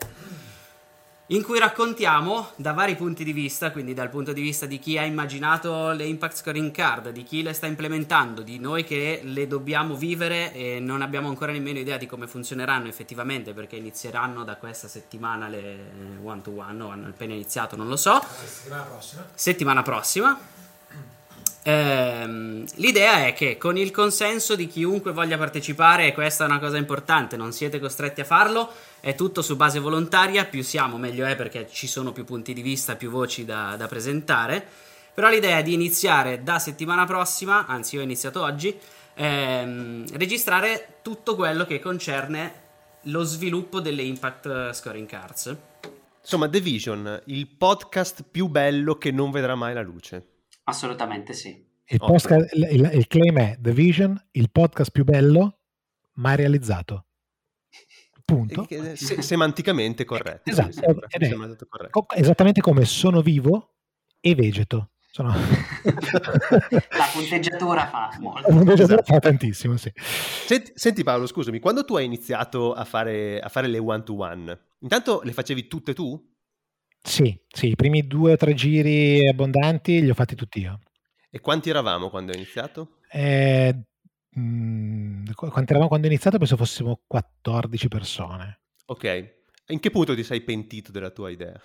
[1.33, 4.99] in cui raccontiamo da vari punti di vista, quindi dal punto di vista di chi
[4.99, 9.47] ha immaginato le Impact Scoring Card, di chi le sta implementando, di noi che le
[9.47, 14.57] dobbiamo vivere e non abbiamo ancora nemmeno idea di come funzioneranno effettivamente perché inizieranno da
[14.57, 18.23] questa settimana le one to one o hanno appena iniziato, non lo so.
[18.45, 19.25] Settimana prossima.
[19.33, 20.39] Settimana prossima.
[21.63, 26.59] Ehm, l'idea è che con il consenso di chiunque voglia partecipare, e questa è una
[26.59, 28.69] cosa importante, non siete costretti a farlo,
[28.99, 32.61] è tutto su base volontaria, più siamo meglio è perché ci sono più punti di
[32.61, 34.65] vista, più voci da, da presentare.
[35.13, 38.75] Però l'idea è di iniziare da settimana prossima, anzi io ho iniziato oggi,
[39.13, 42.61] ehm, registrare tutto quello che concerne
[43.07, 45.55] lo sviluppo delle Impact Scoring Cards.
[46.19, 50.32] Insomma, The Vision, il podcast più bello che non vedrà mai la luce.
[50.63, 51.65] Assolutamente sì.
[51.85, 55.59] Il, podcast- il- il- claim è The Vision, il podcast più bello
[56.13, 57.05] mai realizzato.
[58.25, 58.65] Punto.
[58.95, 60.49] Se- semanticamente corretto.
[60.49, 61.89] Esatto, sembra, è- corretto.
[62.05, 63.73] Co- esattamente come sono vivo
[64.21, 64.91] e vegeto.
[65.11, 65.31] Sono...
[65.83, 68.49] La punteggiatura fa molto.
[68.49, 69.91] La punteggiatura fa tantissimo, sì.
[69.95, 74.17] Senti, senti Paolo, scusami, quando tu hai iniziato a fare, a fare le one to
[74.17, 76.32] one, intanto le facevi tutte tu?
[77.05, 80.79] Sì, sì, i primi due o tre giri abbondanti li ho fatti tutti io.
[81.29, 82.99] E quanti eravamo quando hai iniziato?
[83.11, 83.75] Eh,
[84.39, 86.37] mm, qu- quanti eravamo quando ho iniziato?
[86.37, 88.61] Penso fossimo 14 persone.
[88.85, 89.33] Ok.
[89.67, 91.59] In che punto ti sei pentito della tua idea?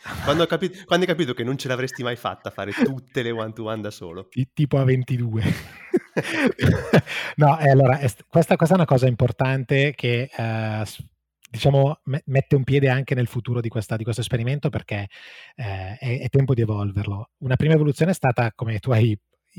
[0.24, 3.32] Quando, hai capi- quando hai capito che non ce l'avresti mai fatta fare tutte le
[3.32, 4.28] one to one da solo?
[4.28, 5.42] Ti- tipo a 22.
[7.36, 10.84] no, e allora, questa, questa è una cosa importante che eh,
[11.50, 15.08] diciamo me- mette un piede anche nel futuro di, questa- di questo esperimento perché
[15.56, 17.30] eh, è, è tempo di evolverlo.
[17.38, 19.18] Una prima evoluzione è stata, come tu hai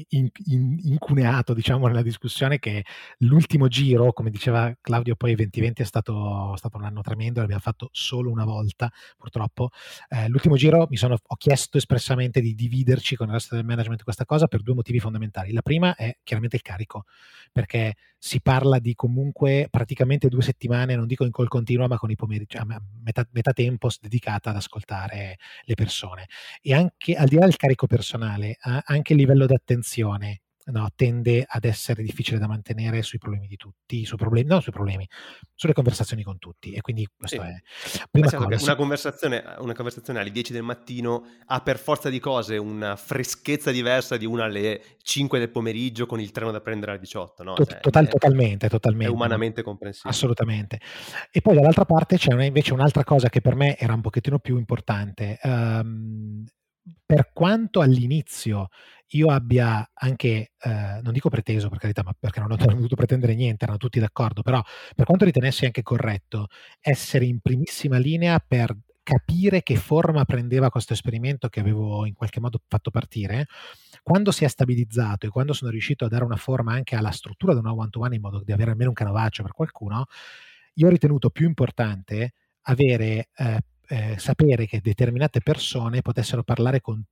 [0.09, 2.85] in- in- incuneato, diciamo, nella discussione che
[3.19, 7.89] l'ultimo giro, come diceva Claudio, poi 2020 è stato, stato un anno tremendo, l'abbiamo fatto
[7.91, 9.69] solo una volta, purtroppo.
[10.09, 14.03] Eh, l'ultimo giro mi sono, ho chiesto espressamente di dividerci con il resto del management
[14.03, 15.51] questa cosa per due motivi fondamentali.
[15.51, 17.05] La prima è chiaramente il carico,
[17.51, 22.11] perché si parla di comunque praticamente due settimane, non dico in call continua, ma con
[22.11, 22.65] i pomeriggi, a
[23.03, 26.27] metà, metà tempo dedicata ad ascoltare le persone.
[26.61, 29.89] E anche al di là del carico personale, anche il livello di attenzione
[30.65, 34.71] no, tende ad essere difficile da mantenere sui problemi di tutti, sui problemi, no, sui
[34.71, 35.07] problemi,
[35.55, 36.71] sulle conversazioni con tutti.
[36.71, 37.47] E quindi questo Sì.
[37.47, 38.63] è prima cosa.
[38.65, 43.71] una conversazione, una conversazione alle 10 del mattino ha per forza di cose una freschezza
[43.71, 47.55] diversa di una alle 5 del pomeriggio con il treno da prendere alle 18, no?
[47.55, 49.07] Cioè, total- è- totalmente, è totalmente.
[49.07, 49.13] no?
[49.13, 50.13] umanamente comprensibile.
[50.13, 50.79] Assolutamente.
[51.31, 54.39] E poi dall'altra parte c'è una- invece un'altra cosa che per me era un pochettino
[54.39, 55.39] più importante.
[55.41, 56.45] Ehm,
[57.05, 58.69] per quanto all'inizio
[59.11, 63.35] io abbia anche, eh, non dico preteso per carità, ma perché non ho dovuto pretendere
[63.35, 64.61] niente, erano tutti d'accordo, però
[64.95, 66.47] per quanto ritenessi anche corretto
[66.79, 72.39] essere in primissima linea per capire che forma prendeva questo esperimento che avevo in qualche
[72.39, 73.47] modo fatto partire,
[74.03, 77.53] quando si è stabilizzato e quando sono riuscito a dare una forma anche alla struttura
[77.53, 80.05] di una one-to-one in modo di avere almeno un canovaccio per qualcuno,
[80.75, 82.33] io ho ritenuto più importante
[82.63, 87.03] avere, eh, eh, sapere che determinate persone potessero parlare con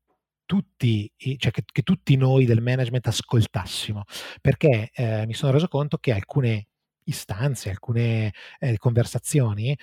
[0.50, 4.06] tutti, cioè che, che tutti noi del management ascoltassimo,
[4.42, 6.70] perché eh, mi sono reso conto che alcune
[7.04, 9.78] istanze, alcune eh, conversazioni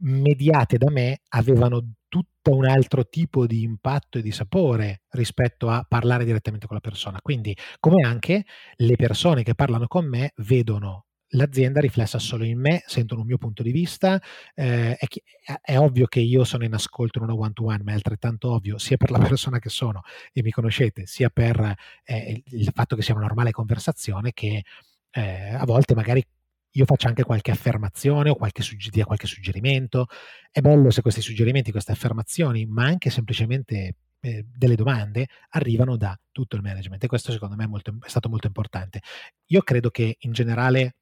[0.00, 5.84] mediate da me avevano tutto un altro tipo di impatto e di sapore rispetto a
[5.88, 7.20] parlare direttamente con la persona.
[7.20, 8.44] Quindi, come anche
[8.74, 13.38] le persone che parlano con me vedono l'azienda riflessa solo in me, sentono un mio
[13.38, 14.20] punto di vista.
[14.54, 15.22] eh, è, chi-
[15.62, 18.96] è- ovvio che io sono in ascolto in una one-to-one, ma è altrettanto ovvio sia
[18.96, 20.02] per la persona che sono
[20.32, 21.74] e mi conoscete, sia per
[22.04, 24.62] eh, il, fatto che sia una normale conversazione che
[25.10, 26.24] eh, a volte magari
[26.72, 30.06] io faccio anche qualche affermazione o qualche, sugge- dia qualche suggerimento.
[30.50, 36.18] È bello se questi suggerimenti, queste affermazioni, ma anche semplicemente eh, delle domande arrivano da
[36.30, 39.00] tutto il management e questo secondo me è, molto- è stato molto importante.
[39.46, 40.96] Io credo che in generale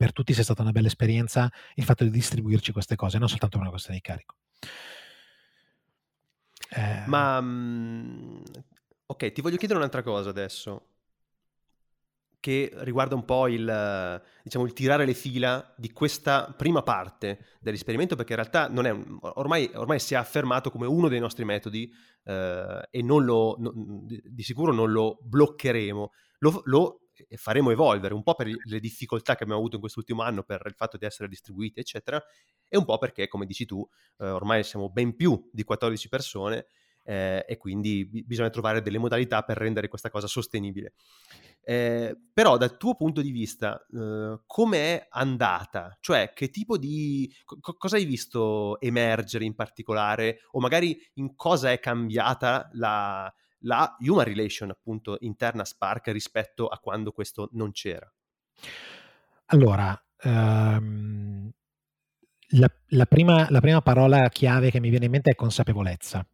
[0.00, 3.58] per tutti sia stata una bella esperienza il fatto di distribuirci queste cose, non soltanto
[3.58, 4.36] per una questione di carico.
[6.70, 8.40] Eh, Ma mm,
[9.04, 10.86] ok, ti voglio chiedere un'altra cosa adesso,
[12.40, 18.16] che riguarda un po' il, diciamo, il tirare le fila di questa prima parte dell'esperimento,
[18.16, 21.92] perché in realtà non è ormai, ormai si è affermato come uno dei nostri metodi
[22.24, 23.72] eh, e lo, no-
[24.06, 26.99] di sicuro non lo bloccheremo, lo, lo
[27.36, 30.74] faremo evolvere un po' per le difficoltà che abbiamo avuto in quest'ultimo anno per il
[30.74, 32.22] fatto di essere distribuiti, eccetera,
[32.68, 33.86] e un po' perché, come dici tu,
[34.18, 36.66] eh, ormai siamo ben più di 14 persone
[37.04, 40.94] eh, e quindi bi- bisogna trovare delle modalità per rendere questa cosa sostenibile.
[41.62, 45.96] Eh, però dal tuo punto di vista, eh, come è andata?
[46.00, 47.32] Cioè, che tipo di...
[47.44, 50.40] co- cosa hai visto emergere in particolare?
[50.52, 56.78] O magari in cosa è cambiata la, la human relation, appunto, interna Spark rispetto a
[56.78, 58.10] quando questo non c'era?
[59.46, 61.50] Allora, ehm,
[62.52, 66.26] la, la prima, la prima parola chiave che mi viene in mente è consapevolezza.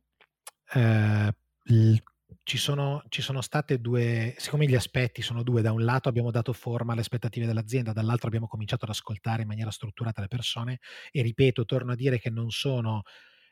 [0.74, 1.33] Eh,
[1.64, 2.03] il-
[2.43, 6.31] ci, sono, ci sono state due, siccome gli aspetti sono due, da un lato abbiamo
[6.31, 10.79] dato forma alle aspettative dell'azienda, dall'altro abbiamo cominciato ad ascoltare in maniera strutturata le persone
[11.11, 13.03] e ripeto, torno a dire che non sono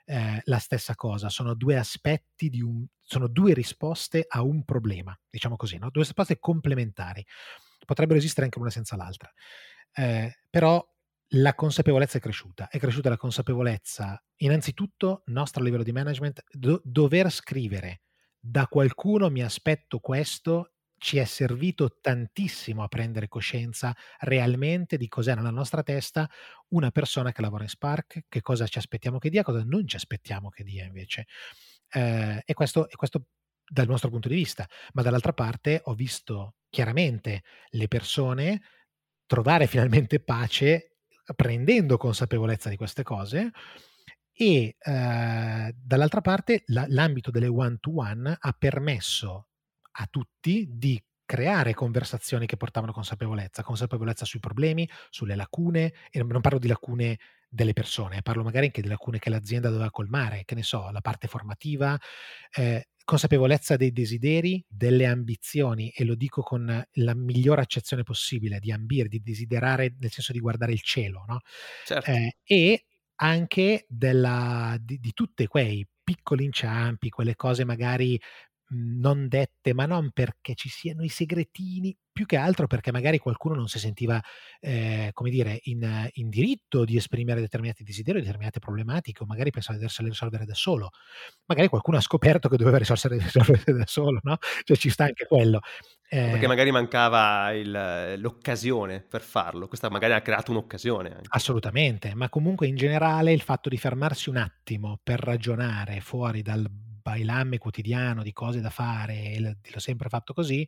[0.05, 5.19] eh, la stessa cosa, sono due aspetti di un, sono due risposte a un problema,
[5.29, 5.91] diciamo così, no?
[5.91, 7.25] due risposte complementari.
[7.85, 9.31] Potrebbero esistere anche l'una senza l'altra.
[9.93, 10.85] Eh, però
[11.29, 17.31] la consapevolezza è cresciuta, è cresciuta la consapevolezza, innanzitutto, nostro livello di management, do- dover
[17.31, 18.03] scrivere
[18.39, 20.74] da qualcuno mi aspetto questo
[21.05, 26.27] ci è servito tantissimo a prendere coscienza realmente di cos'è nella nostra testa
[26.69, 29.97] una persona che lavora in Spark, che cosa ci aspettiamo che dia, cosa non ci
[29.97, 31.27] aspettiamo che dia invece.
[31.91, 33.27] Eh, e, questo, e questo
[33.67, 38.63] dal nostro punto di vista, ma dall'altra parte ho visto chiaramente le persone
[39.27, 40.97] trovare finalmente pace
[41.37, 43.51] prendendo consapevolezza di queste cose
[44.33, 49.49] e eh, dall'altra parte la- l'ambito delle one-to-one ha permesso
[49.97, 56.41] a tutti di creare conversazioni che portavano consapevolezza, consapevolezza sui problemi, sulle lacune, e non
[56.41, 57.19] parlo di lacune
[57.49, 61.01] delle persone, parlo magari anche di lacune che l'azienda doveva colmare, che ne so, la
[61.01, 61.99] parte formativa,
[62.57, 68.73] eh, consapevolezza dei desideri, delle ambizioni, e lo dico con la migliore accezione possibile, di
[68.73, 71.41] ambire, di desiderare, nel senso di guardare il cielo, no?
[71.85, 72.11] Certo.
[72.11, 72.85] Eh, e
[73.17, 78.21] anche della, di, di tutti quei piccoli inciampi, quelle cose magari
[78.69, 83.55] non dette, ma non perché ci siano i segretini, più che altro perché magari qualcuno
[83.55, 84.21] non si sentiva,
[84.61, 89.75] eh, come dire, in, in diritto di esprimere determinati desideri, determinate problematiche, o magari pensava
[89.75, 90.91] di doversele risolvere da solo.
[91.47, 94.37] Magari qualcuno ha scoperto che doveva risolvere, risolvere da solo, no?
[94.63, 95.61] Cioè ci sta anche quello.
[96.09, 99.67] Eh, Perché magari mancava il- l'occasione per farlo.
[99.67, 101.09] Questa magari ha creato un'occasione.
[101.11, 101.29] anche.
[101.31, 106.69] Assolutamente, ma comunque in generale il fatto di fermarsi un attimo per ragionare fuori dal
[107.05, 110.67] bailamme quotidiano di cose da fare, e l'ho sempre fatto così,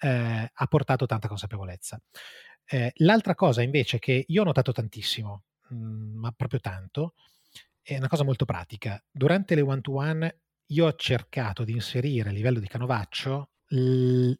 [0.00, 2.00] eh, ha portato tanta consapevolezza.
[2.64, 5.44] Eh, l'altra cosa invece che io ho notato tantissimo,
[5.74, 7.14] mm, ma proprio tanto,
[7.82, 9.02] è una cosa molto pratica.
[9.10, 14.32] Durante le one-to-one io ho cercato di inserire a livello di canovaccio l-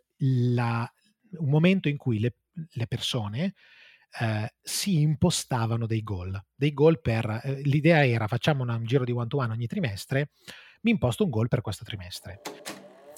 [0.54, 0.90] la-
[1.38, 2.34] un momento in cui le,
[2.72, 3.54] le persone
[4.20, 6.38] eh, si impostavano dei goal.
[6.54, 10.30] Dei goal per eh, l'idea era facciamo un giro di one to one ogni trimestre,
[10.82, 12.40] mi imposto un goal per questo trimestre.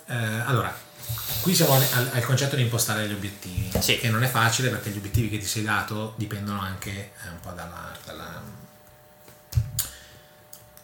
[0.07, 0.75] Eh, allora,
[1.43, 3.99] qui siamo al, al- al concetto di impostare gli obiettivi, Sì.
[3.99, 7.41] che non è facile perché gli obiettivi che ti sei dato dipendono anche eh, un
[7.41, 8.43] po' dalla, dalla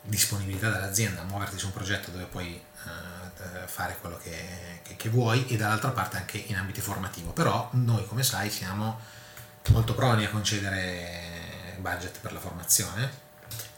[0.02, 5.08] disponibilità dell'azienda a muoverti su un progetto dove puoi eh, fare quello che, che- che
[5.08, 7.32] vuoi e dall'altra parte anche in ambito formativo.
[7.32, 9.00] Però noi, come sai, siamo
[9.70, 13.24] molto proni a concedere budget per la formazione.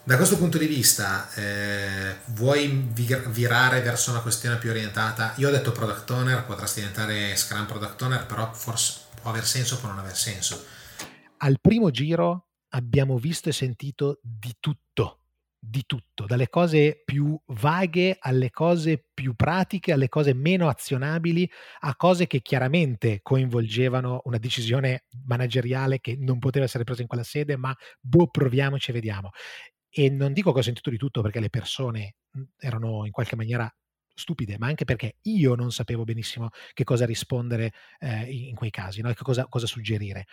[0.09, 5.35] Da questo punto di vista, eh, vuoi vi- virare verso una questione più orientata?
[5.37, 9.77] Io ho detto product owner, potresti diventare Scrum product owner, però forse può aver senso,
[9.77, 10.65] può non aver senso.
[11.37, 15.19] Al primo giro abbiamo visto e sentito di tutto,
[15.59, 21.47] di tutto, dalle cose più vaghe alle cose più pratiche, alle cose meno azionabili,
[21.81, 27.23] a cose che chiaramente coinvolgevano una decisione manageriale che non poteva essere presa in quella
[27.23, 29.29] sede, ma boh, proviamoci e vediamo.
[29.89, 33.35] E non dico che ho sentito di tutto perché le persone mh, erano in qualche
[33.35, 33.71] maniera
[34.13, 39.01] stupide, ma anche perché io non sapevo benissimo che cosa rispondere eh, in quei casi,
[39.01, 39.11] no?
[39.13, 40.25] Che cosa, cosa suggerire.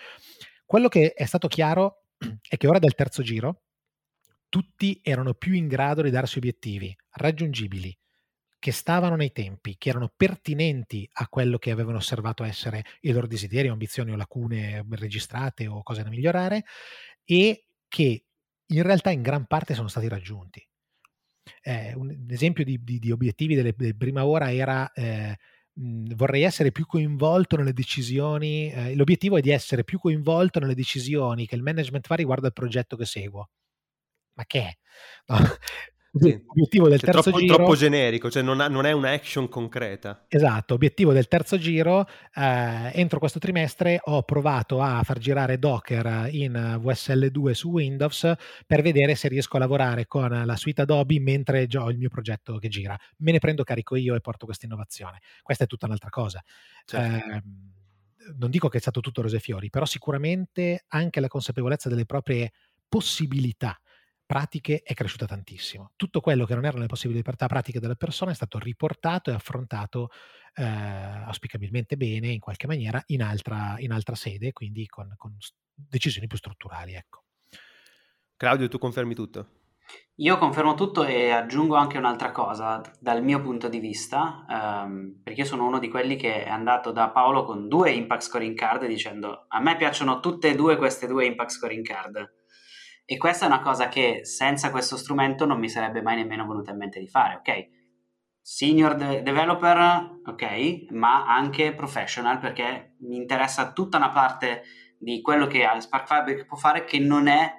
[0.64, 2.06] Quello che è stato chiaro
[2.48, 3.62] è che ora del terzo giro
[4.48, 7.96] tutti erano più in grado di darsi obiettivi raggiungibili,
[8.58, 13.26] che stavano nei tempi, che erano pertinenti a quello che avevano osservato essere i loro
[13.26, 16.64] desideri, ambizioni o lacune registrate o cose da migliorare,
[17.24, 18.24] e che
[18.68, 20.66] in realtà in gran parte sono stati raggiunti.
[21.62, 25.36] Eh, un esempio di, di- di obiettivi delle, delle prima ora era eh,
[25.74, 30.74] mh, vorrei essere più coinvolto nelle decisioni, eh, l'obiettivo è di essere più coinvolto nelle
[30.74, 33.50] decisioni che il management fa riguardo al progetto che seguo.
[34.34, 34.78] Ma che?
[35.28, 35.36] No.
[36.12, 39.48] L'obiettivo del Cioè, terzo troppo, giro troppo generico, cioè non, ha- non è una action
[39.48, 40.24] concreta.
[40.28, 46.28] Esatto, obiettivo del terzo giro, eh, entro questo trimestre ho provato a far girare Docker
[46.32, 48.32] in VSL2 su Windows
[48.66, 52.08] per vedere se riesco a lavorare con la suite Adobe mentre già ho il mio
[52.08, 52.98] progetto che gira.
[53.18, 55.20] Me ne prendo carico io e porto questa innovazione.
[55.42, 56.42] Questa è tutta un'altra cosa.
[56.84, 57.28] Certo.
[57.28, 57.74] Ehm,
[58.38, 62.06] non dico che è stato tutto rose e fiori, però sicuramente anche la consapevolezza delle
[62.06, 62.52] proprie
[62.88, 63.78] possibilità
[64.26, 65.92] pratiche è cresciuta tantissimo.
[65.96, 70.10] Tutto quello che non erano le possibilità pratiche delle persone è stato riportato e affrontato
[70.54, 75.36] eh, auspicabilmente bene in qualche maniera in altra, in altra sede, quindi con, con
[75.72, 76.94] decisioni più strutturali.
[76.94, 77.22] Ecco.
[78.36, 79.64] Claudio, tu confermi tutto?
[80.16, 85.42] Io confermo tutto e aggiungo anche un'altra cosa dal mio punto di vista, ehm, perché
[85.42, 88.86] io sono uno di quelli che è andato da Paolo con due impact scoring card
[88.86, 92.35] dicendo a me piacciono tutte e due queste due impact scoring card.
[93.08, 96.72] E questa è una cosa che senza questo strumento non mi sarebbe mai nemmeno venuta
[96.72, 97.68] in mente di fare, ok?
[98.40, 104.64] Senior de- developer, ok, ma anche professional perché mi interessa tutta una parte
[104.98, 107.54] di quello che Spark Fabric può fare che non è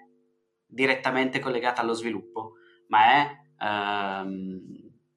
[0.66, 2.56] direttamente collegata allo sviluppo,
[2.88, 4.60] ma è ehm,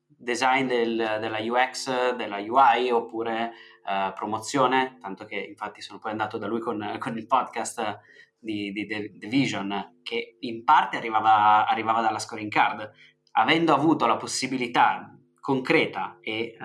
[0.07, 3.53] design del- della UX, della UI oppure
[3.85, 7.99] eh, promozione, tanto che infatti sono poi andato da lui con, con il podcast
[8.41, 12.91] di, di The, The Vision, che in parte arrivava, arrivava dalla scoring card,
[13.33, 16.57] avendo avuto la possibilità concreta e,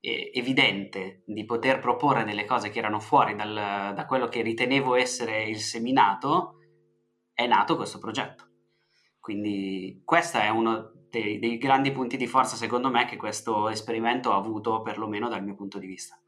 [0.00, 4.96] eh, evidente di poter proporre delle cose che erano fuori dal- da quello che ritenevo
[4.96, 6.58] essere il seminato,
[7.32, 8.48] è nato questo progetto.
[9.18, 14.32] Quindi questo è uno dei, dei grandi punti di forza, secondo me, che questo esperimento
[14.32, 16.18] ha avuto, perlomeno dal mio punto di vista.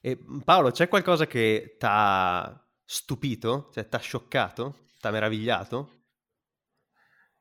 [0.00, 3.70] E Paolo, c'è qualcosa che ti ha stupito?
[3.72, 4.86] Cioè, ti ha scioccato?
[5.00, 5.90] Ti ha meravigliato?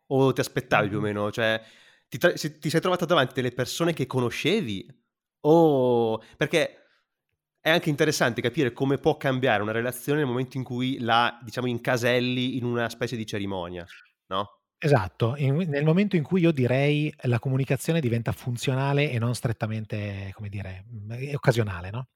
[0.08, 1.32] O ti aspettavi più o meno?
[1.32, 1.62] Cioè,
[2.08, 4.88] ti, tra- ti sei trovato davanti delle persone che conoscevi?
[5.41, 6.22] O...
[6.38, 6.78] Perché
[7.60, 11.68] è anche interessante capire come può cambiare una relazione nel momento in cui la, diciamo,
[11.68, 13.86] incaselli in una specie di cerimonia,
[14.28, 14.60] no?
[14.78, 20.32] Esatto, in- nel momento in cui io direi la comunicazione diventa funzionale e non strettamente,
[20.34, 22.08] come dire, mh, occasionale, no?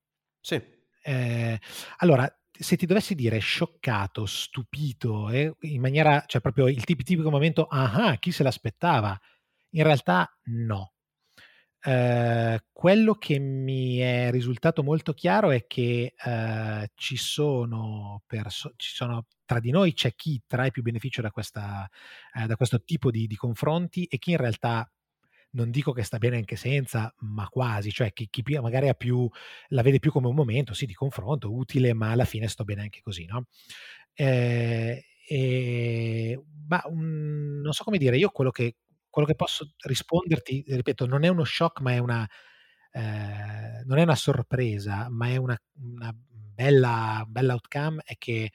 [0.41, 0.61] Sì.
[1.01, 1.59] Eh,
[1.99, 7.29] allora, se ti dovessi dire scioccato, stupito, eh, in maniera, cioè proprio il tip- tipico
[7.29, 9.19] momento, ah, chi se l'aspettava?
[9.71, 10.93] In realtà no.
[11.79, 18.93] Eh, quello che mi è risultato molto chiaro è che eh, ci, sono perso- ci
[18.93, 21.89] sono tra di noi c'è chi trae più beneficio da, questa,
[22.33, 24.91] eh, da questo tipo di, di confronti e chi in realtà
[25.51, 29.27] non dico che sta bene anche senza, ma quasi, cioè chi, chi magari più,
[29.69, 32.81] la vede più come un momento, sì, di confronto, utile, ma alla fine sto bene
[32.83, 33.45] anche così, no?
[34.13, 38.75] Eh, e- ma un- non so come dire, io quello che,
[39.09, 42.27] quello che posso risponderti, ripeto, non è uno shock, ma è una,
[42.91, 48.51] eh, non è una sorpresa, ma è una, una bella, bella outcome, è che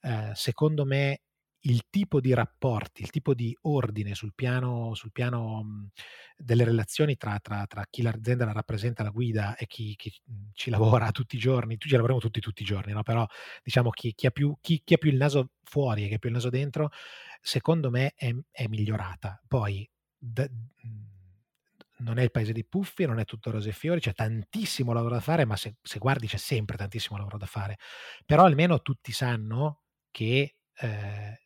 [0.00, 1.20] eh, secondo me
[1.66, 5.88] il tipo di rapporti, il tipo di ordine sul piano, sul piano mh,
[6.36, 10.50] delle relazioni tra, tra- tra chi l'azienda la rappresenta, la guida e chi, chi, mh,
[10.52, 13.02] ci lavora tutti i giorni, tu ci lavoriamo tutti tutti i giorni, no?
[13.02, 13.26] però
[13.62, 16.28] diciamo chi, chi ha più, chi- ha più il naso fuori e chi ha più
[16.28, 16.90] il naso dentro,
[17.40, 19.40] secondo me è, è migliorata.
[19.48, 19.88] Poi
[20.18, 21.12] da- mh,
[21.98, 25.14] non è il paese dei puffi, non è tutto rose e fiori, c'è tantissimo lavoro
[25.14, 27.78] da fare, ma se, se guardi c'è sempre tantissimo lavoro da fare.
[28.26, 31.38] Però almeno tutti sanno che, eh,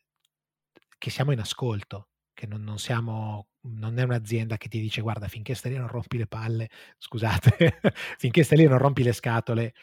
[0.99, 5.27] che siamo in ascolto, che non, non siamo, non è un'azienda che ti dice guarda
[5.27, 6.69] finché stai lì non rompi le palle,
[6.99, 7.79] scusate,
[8.19, 9.73] finché stai lì non rompi le scatole,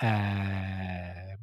[0.00, 1.38] eh,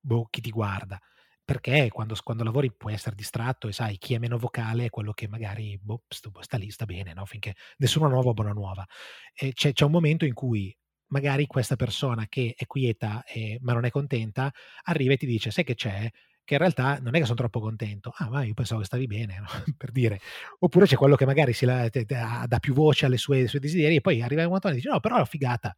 [0.00, 1.00] boh, chi ti guarda.
[1.44, 5.12] Perché quando, quando lavori puoi essere distratto e sai chi è meno vocale è quello
[5.12, 7.24] che magari boh, sta, lì, sta bene, no?
[7.26, 8.86] finché nessuno nuovo, buona nuova.
[9.34, 10.74] C'è, c'è un momento in cui
[11.08, 14.50] magari questa persona che è quieta e, ma non è contenta
[14.84, 16.10] arriva e ti dice sai che c'è
[16.44, 19.06] che in realtà non è che sono troppo contento ah ma io pensavo che stavi
[19.06, 19.46] bene no?
[19.76, 20.20] per dire
[20.58, 22.16] oppure c'è quello che magari si la, te, te,
[22.46, 25.00] dà più voce alle sue, ai desideri e poi arriva un momento e dice no
[25.00, 25.76] però è figata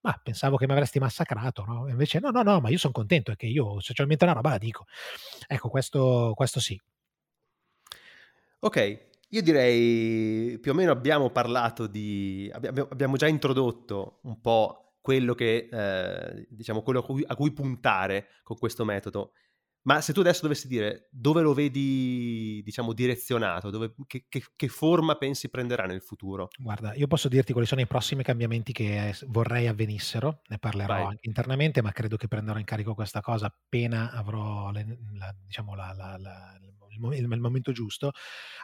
[0.00, 1.88] ma pensavo che mi avresti massacrato no?
[1.88, 4.58] invece no no no ma io sono contento è che io socialmente una roba la
[4.58, 4.86] dico
[5.46, 6.80] ecco questo, questo sì
[8.60, 12.50] ok io direi più o meno abbiamo parlato di.
[12.52, 17.52] Abbiamo, abbiamo già introdotto un po' quello che eh, diciamo quello a cui, a cui,
[17.52, 19.32] puntare con questo metodo.
[19.86, 24.68] Ma se tu adesso dovessi dire dove lo vedi, diciamo, direzionato, dove, che, che, che,
[24.68, 26.48] forma pensi prenderà nel futuro?
[26.58, 31.04] Guarda, io posso dirti quali sono i prossimi cambiamenti che vorrei avvenissero, ne parlerò Vai.
[31.04, 35.76] anche internamente, ma credo che prenderò in carico questa cosa appena avrò le, la, diciamo,
[35.76, 36.58] la, la,
[36.90, 38.10] il, il momento giusto.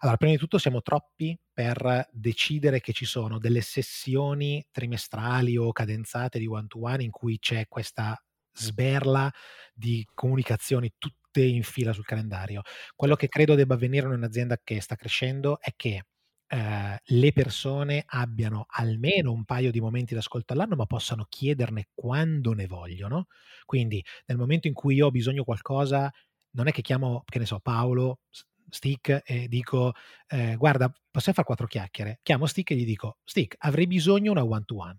[0.00, 5.70] Allora, prima di tutto siamo troppi per decidere che ci sono delle sessioni trimestrali o
[5.70, 8.20] cadenzate di one-to-one in cui c'è questa
[8.52, 9.30] sberla
[9.74, 12.62] di comunicazioni tutte in fila sul calendario.
[12.94, 16.02] Quello che credo debba avvenire in un'azienda che sta crescendo è che
[16.48, 22.52] eh, le persone abbiano almeno un paio di momenti d'ascolto all'anno, ma possano chiederne quando
[22.52, 23.26] ne vogliono.
[23.64, 26.10] Quindi nel momento in cui io ho bisogno di qualcosa,
[26.50, 28.20] non è che chiamo, che ne so, Paolo,
[28.68, 29.92] Stick e dico
[30.28, 34.44] eh, guarda possiamo fare quattro chiacchiere chiamo Stick e gli dico Stick avrei bisogno una
[34.44, 34.98] one to one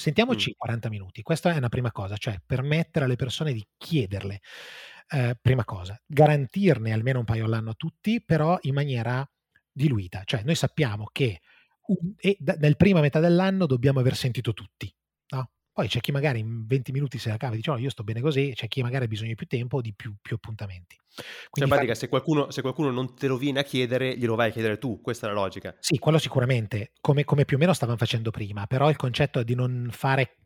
[0.00, 0.56] Sentiamoci mm.
[0.56, 4.40] 40 minuti, questa è una prima cosa, cioè permettere alle persone di chiederle.
[5.12, 9.28] Eh, prima cosa, garantirne almeno un paio all'anno a tutti, però in maniera
[9.70, 11.40] diluita, cioè noi sappiamo che
[11.88, 14.90] un, da, nel prima metà dell'anno dobbiamo aver sentito tutti?
[15.72, 18.02] Poi c'è chi magari in 20 minuti se la cava e dice no, io sto
[18.02, 20.96] bene così, c'è chi magari ha bisogno di più tempo o di più, più appuntamenti.
[21.48, 24.48] Quindi cioè, pratica, se, qualcuno, se qualcuno non te lo viene a chiedere, glielo vai
[24.48, 25.76] a chiedere tu, questa è la logica.
[25.78, 29.44] Sì, quello sicuramente, come, come più o meno stavano facendo prima, però il concetto è
[29.44, 30.36] di non fare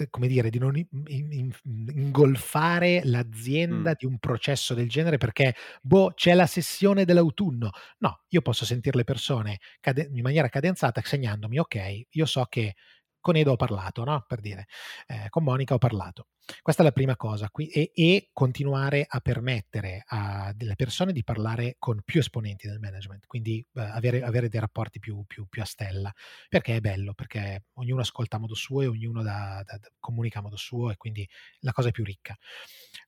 [0.00, 3.94] eh, come dire, di non in, in, ingolfare l'azienda mm.
[3.98, 7.70] di un processo del genere perché, boh, c'è la sessione dell'autunno.
[7.98, 12.74] No, io posso sentire le persone cade- in maniera cadenzata segnandomi, ok, io so che
[13.20, 14.24] con Edo ho parlato, no?
[14.26, 14.66] per dire,
[15.06, 16.26] eh, con Monica ho parlato.
[16.62, 21.24] Questa è la prima cosa, qui, e, e, continuare a permettere a delle persone di
[21.24, 25.62] parlare con più esponenti del management, quindi eh, avere, avere, dei rapporti più, più, più,
[25.62, 26.12] a stella,
[26.48, 30.38] perché è bello, perché ognuno ascolta a modo suo e ognuno da, da, da, comunica
[30.38, 31.28] a modo suo e quindi
[31.60, 32.36] la cosa è più ricca.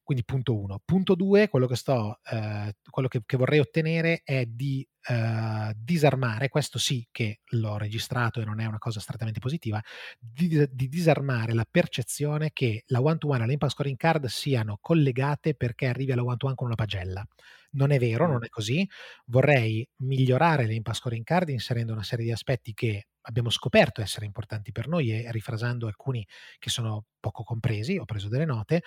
[0.03, 0.81] Quindi punto uno.
[0.85, 6.49] Punto due, quello che sto, eh, quello che, che vorrei ottenere è di Uh, disarmare,
[6.49, 9.83] questo sì che l'ho registrato e non è una cosa strettamente positiva,
[10.17, 15.87] di, di disarmare la percezione che la one-to-one e l'impact scoring card siano collegate perché
[15.87, 17.25] arrivi alla one-to-one con una pagella.
[17.73, 18.87] Non è vero, non è così.
[19.27, 24.73] Vorrei migliorare l'impact scoring card inserendo una serie di aspetti che abbiamo scoperto essere importanti
[24.73, 26.27] per noi e rifrasando alcuni
[26.59, 28.83] che sono poco compresi, ho preso delle note,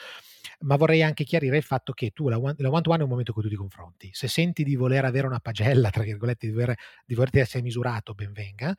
[0.60, 3.04] ma vorrei anche chiarire il fatto che tu la one, la one to one è
[3.04, 4.10] un momento in cui tu ti confronti.
[4.14, 6.76] Se senti di voler avere una pagella, tra virgolette, di, voler,
[7.06, 8.76] di volerti essere misurato, ben venga.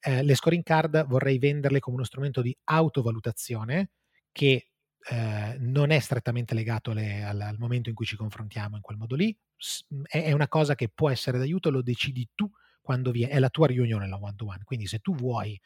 [0.00, 3.90] Eh, le scoring card vorrei venderle come uno strumento di autovalutazione
[4.32, 4.71] che
[5.10, 8.96] eh, non è strettamente legato le, al, al, momento in cui ci confrontiamo in quel
[8.96, 9.36] modo lì,
[10.06, 12.50] è, è, una cosa che può essere d'aiuto, lo decidi tu
[12.80, 15.60] quando viene, è la tua riunione la one to one, quindi se tu vuoi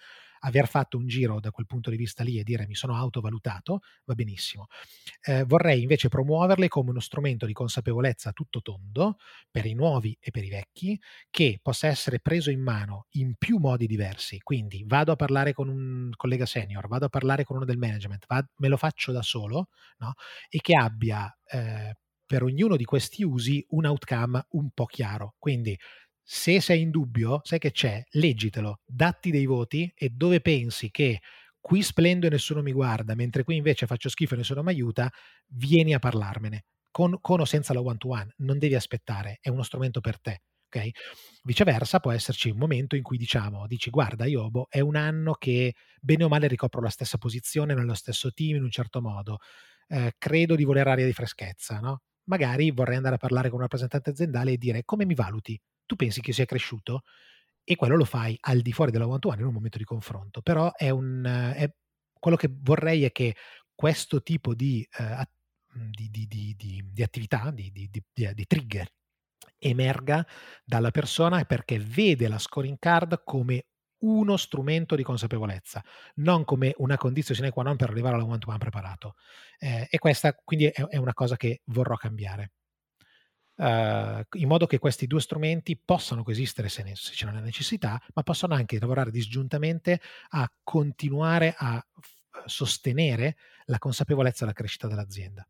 [0.47, 3.81] aver fatto un giro da quel punto di vista lì e dire mi sono autovalutato,
[4.05, 4.67] va benissimo.
[5.23, 9.17] Eh, vorrei invece promuoverle come uno strumento di consapevolezza tutto tondo
[9.51, 10.99] per i nuovi e per i vecchi,
[11.31, 14.39] che possa essere preso in mano in più modi diversi.
[14.39, 18.25] Quindi vado a parlare con un collega senior, vado a parlare con uno del management,
[18.27, 19.69] vado, me lo faccio da solo,
[19.99, 20.15] no?
[20.49, 25.35] e che abbia eh, per ognuno di questi usi un outcome un po' chiaro.
[25.39, 25.79] Quindi
[26.29, 31.21] se sei in dubbio, sai che c'è, leggitelo, datti dei voti e dove pensi che
[31.61, 35.09] qui splendo e nessuno mi guarda, mentre qui invece faccio schifo e nessuno mi aiuta,
[35.49, 36.65] vieni a parlarmene.
[36.91, 40.21] Con, con o senza la one to one, non devi aspettare, è uno strumento per
[40.21, 40.43] te.
[40.67, 40.91] Okay?
[41.45, 45.35] Viceversa, può esserci un momento in cui diciamo, dici guarda, io boh, è un anno
[45.35, 49.39] che bene o male ricopro la stessa posizione nello stesso team in un certo modo,
[49.89, 52.01] eh, credo di voler aria di freschezza, no?
[52.25, 55.59] Magari vorrei andare a parlare con un rappresentante aziendale e dire come mi valuti?
[55.87, 57.03] Tu pensi che sia cresciuto
[57.65, 59.85] e quello lo fai al di fuori della one to one in un momento di
[59.85, 60.43] confronto.
[60.43, 61.69] Però è un, è,
[62.19, 63.35] quello che vorrei è che
[63.75, 65.23] questo tipo di, uh,
[65.91, 68.89] di, di, di attività, di, trigger,
[69.59, 70.27] emerga
[70.65, 73.67] dalla persona perché vede la scoring card come
[73.99, 75.83] uno strumento di consapevolezza,
[76.17, 79.15] non come una condizione sine qua non per arrivare alla one to one preparato.
[79.59, 82.53] Eh, e questa quindi è, è una cosa che vorrò cambiare
[83.57, 88.01] uh, in modo che questi due strumenti possano coesistere se, ne, se c'è una necessità,
[88.15, 90.01] ma possono anche lavorare disgiuntamente
[90.31, 93.37] a continuare a f- sostenere
[93.67, 95.47] la consapevolezza e la crescita dell'azienda.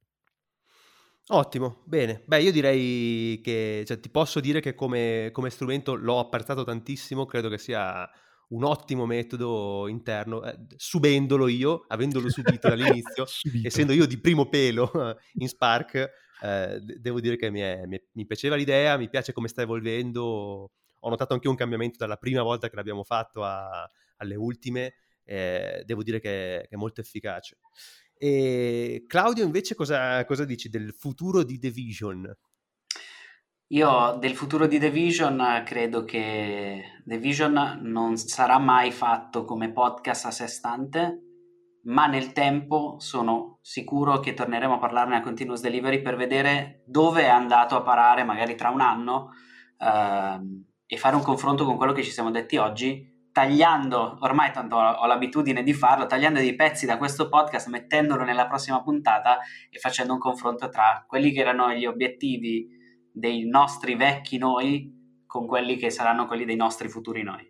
[1.28, 2.22] Ottimo, bene.
[2.24, 7.26] Beh, io direi che cioè, ti posso dire che come, come, strumento l'ho apprezzato tantissimo,
[7.26, 8.08] credo che sia
[8.50, 13.26] un ottimo metodo interno, eh, subendolo io, avendolo subito dall'inizio,
[13.64, 14.88] essendo io di primo pelo
[15.40, 16.08] in Spark,
[16.42, 20.70] eh, devo dire che mi, è, mi, mi, piaceva l'idea, mi piace come sta evolvendo.
[21.00, 24.94] Ho notato anche un cambiamento dalla prima volta che l'abbiamo fatto a, alle ultime.
[25.24, 27.58] Eh, devo dire che, che, è molto efficace.
[28.16, 32.36] E Claudio, invece, cosa, cosa dici del futuro di The Vision?
[33.70, 39.72] Io del futuro di The Vision credo che The Vision non sarà mai fatto come
[39.72, 41.25] podcast a sé stante,
[41.86, 47.22] ma nel tempo sono sicuro che torneremo a parlarne a Continuous Delivery per vedere dove
[47.22, 49.30] è andato a parare magari tra un anno
[49.78, 54.76] ehm, e fare un confronto con quello che ci siamo detti oggi, tagliando, ormai tanto
[54.76, 59.38] ho, ho l'abitudine di farlo, tagliando dei pezzi da questo podcast, mettendolo nella prossima puntata
[59.70, 62.68] e facendo un confronto tra quelli che erano gli obiettivi
[63.12, 67.48] dei nostri vecchi noi con quelli che saranno quelli dei nostri futuri noi.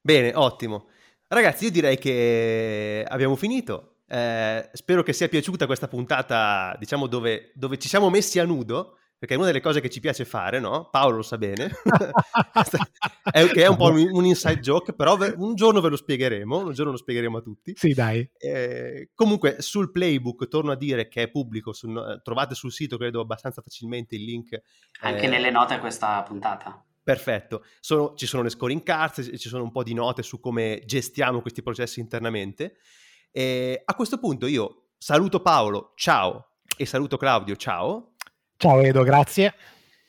[0.00, 0.86] Bene, ottimo.
[1.28, 4.02] Ragazzi, io direi che abbiamo finito.
[4.08, 8.98] Eh, spero che sia piaciuta questa puntata, diciamo, dove, dove, ci siamo messi a nudo,
[9.18, 10.88] perché è una delle cose che ci piace fare, no?
[10.88, 11.72] Paolo lo sa bene.
[13.32, 16.92] è, è, un po' un, inside joke, però un giorno ve lo spiegheremo, un giorno
[16.92, 17.72] lo spiegheremo a tutti.
[17.74, 18.30] Sì, dai.
[18.38, 23.20] Eh, comunque, sul playbook, torno a dire che è pubblico, sul, trovate sul sito, credo,
[23.20, 24.62] abbastanza facilmente il link.
[25.00, 26.85] Anche eh, nelle note a questa puntata.
[27.06, 30.82] Perfetto, sono, ci sono le scoring cards, ci sono un po' di note su come
[30.86, 32.78] gestiamo questi processi internamente.
[33.30, 38.14] E a questo punto io saluto Paolo, ciao, e saluto Claudio, ciao.
[38.56, 39.54] Ciao Edo, grazie.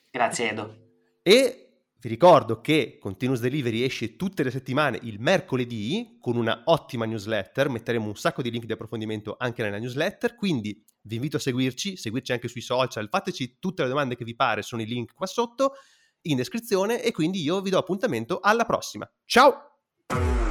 [0.09, 0.77] Grazie Edo.
[1.21, 7.05] E vi ricordo che Continuous Delivery esce tutte le settimane il mercoledì con una ottima
[7.05, 11.39] newsletter, metteremo un sacco di link di approfondimento anche nella newsletter, quindi vi invito a
[11.39, 15.13] seguirci, seguirci anche sui social, fateci tutte le domande che vi pare, sono i link
[15.13, 15.75] qua sotto
[16.31, 19.09] in descrizione e quindi io vi do appuntamento alla prossima.
[19.25, 20.46] Ciao!